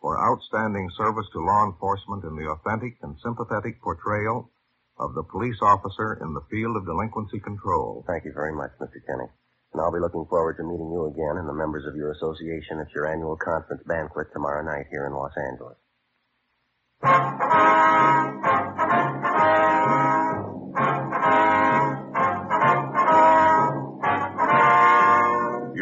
for 0.00 0.20
outstanding 0.20 0.90
service 0.90 1.26
to 1.32 1.40
law 1.40 1.64
enforcement 1.64 2.24
in 2.24 2.36
the 2.36 2.46
authentic 2.50 2.98
and 3.02 3.18
sympathetic 3.24 3.80
portrayal 3.80 4.50
of 4.98 5.14
the 5.14 5.22
police 5.24 5.58
officer 5.62 6.18
in 6.20 6.34
the 6.34 6.44
field 6.50 6.76
of 6.76 6.84
delinquency 6.84 7.40
control. 7.40 8.04
Thank 8.06 8.24
you 8.24 8.32
very 8.34 8.52
much, 8.52 8.70
Mr. 8.78 9.00
Kenny. 9.06 9.30
And 9.72 9.80
I'll 9.80 9.92
be 9.92 10.00
looking 10.00 10.26
forward 10.26 10.56
to 10.58 10.64
meeting 10.64 10.92
you 10.92 11.06
again 11.06 11.38
and 11.38 11.48
the 11.48 11.56
members 11.56 11.86
of 11.86 11.96
your 11.96 12.12
association 12.12 12.80
at 12.80 12.92
your 12.92 13.06
annual 13.06 13.36
conference 13.36 13.82
banquet 13.86 14.28
tomorrow 14.32 14.62
night 14.62 14.86
here 14.90 15.06
in 15.06 15.14
Los 15.14 15.32
Angeles. 15.36 15.76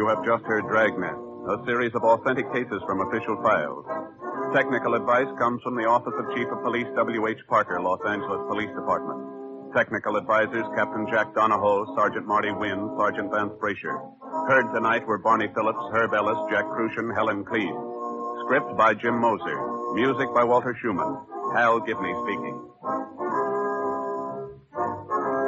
You 0.06 0.14
have 0.14 0.22
just 0.22 0.46
heard 0.46 0.62
Dragnet, 0.70 1.18
a 1.50 1.58
series 1.66 1.90
of 1.98 2.06
authentic 2.06 2.46
cases 2.54 2.78
from 2.86 3.02
official 3.02 3.42
files. 3.42 3.82
Technical 4.54 4.94
advice 4.94 5.26
comes 5.34 5.58
from 5.66 5.74
the 5.74 5.82
Office 5.82 6.14
of 6.14 6.30
Chief 6.30 6.46
of 6.46 6.62
Police 6.62 6.86
W.H. 6.94 7.42
Parker, 7.50 7.82
Los 7.82 7.98
Angeles 8.06 8.38
Police 8.46 8.70
Department. 8.70 9.74
Technical 9.74 10.14
advisors 10.14 10.62
Captain 10.78 11.10
Jack 11.10 11.34
Donahoe, 11.34 11.90
Sergeant 11.98 12.22
Marty 12.22 12.54
Wynn, 12.54 12.86
Sergeant 12.94 13.34
Vance 13.34 13.58
Brasher. 13.58 13.98
Heard 14.46 14.70
tonight 14.70 15.02
were 15.10 15.18
Barney 15.18 15.50
Phillips, 15.50 15.82
Herb 15.90 16.14
Ellis, 16.14 16.38
Jack 16.54 16.70
Kruschen, 16.70 17.10
Helen 17.10 17.42
Kleeb. 17.42 17.74
Script 18.46 18.78
by 18.78 18.94
Jim 18.94 19.18
Moser. 19.18 19.58
Music 19.98 20.30
by 20.30 20.46
Walter 20.46 20.78
Schumann. 20.78 21.18
Hal 21.58 21.82
Gibney 21.82 22.14
speaking. 22.22 22.62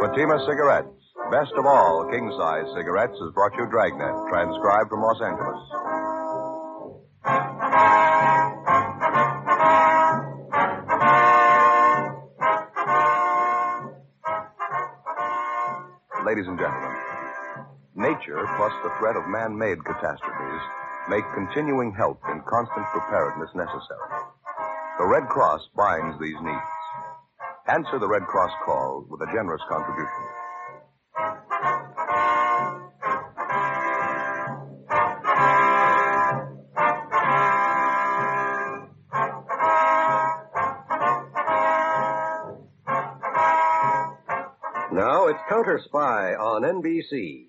Fatima 0.03 0.43
Cigarettes, 0.51 0.99
best 1.31 1.53
of 1.59 1.67
all 1.67 2.09
king 2.11 2.33
size 2.39 2.65
cigarettes, 2.75 3.19
has 3.21 3.33
brought 3.35 3.53
you 3.57 3.67
Dragnet, 3.69 4.17
transcribed 4.33 4.89
from 4.89 5.03
Los 5.03 5.21
Angeles. 5.21 5.61
Ladies 16.25 16.49
and 16.49 16.59
gentlemen, 16.59 16.97
nature 17.95 18.45
plus 18.57 18.73
the 18.83 18.93
threat 18.99 19.17
of 19.17 19.29
man-made 19.29 19.85
catastrophes 19.85 20.63
make 21.09 21.25
continuing 21.35 21.93
help 21.93 22.21
and 22.25 22.45
constant 22.45 22.87
preparedness 22.93 23.51
necessary. 23.55 24.09
The 24.99 25.07
Red 25.07 25.29
Cross 25.29 25.69
binds 25.77 26.21
these 26.21 26.41
needs. 26.41 26.73
Answer 27.69 27.99
the 27.99 28.09
Red 28.09 28.25
Cross 28.25 28.53
call 28.65 29.07
with 29.09 29.21
a 29.21 29.33
generous 29.33 29.63
contribution. 29.69 30.38
On 46.59 46.83
NBC. 46.83 47.48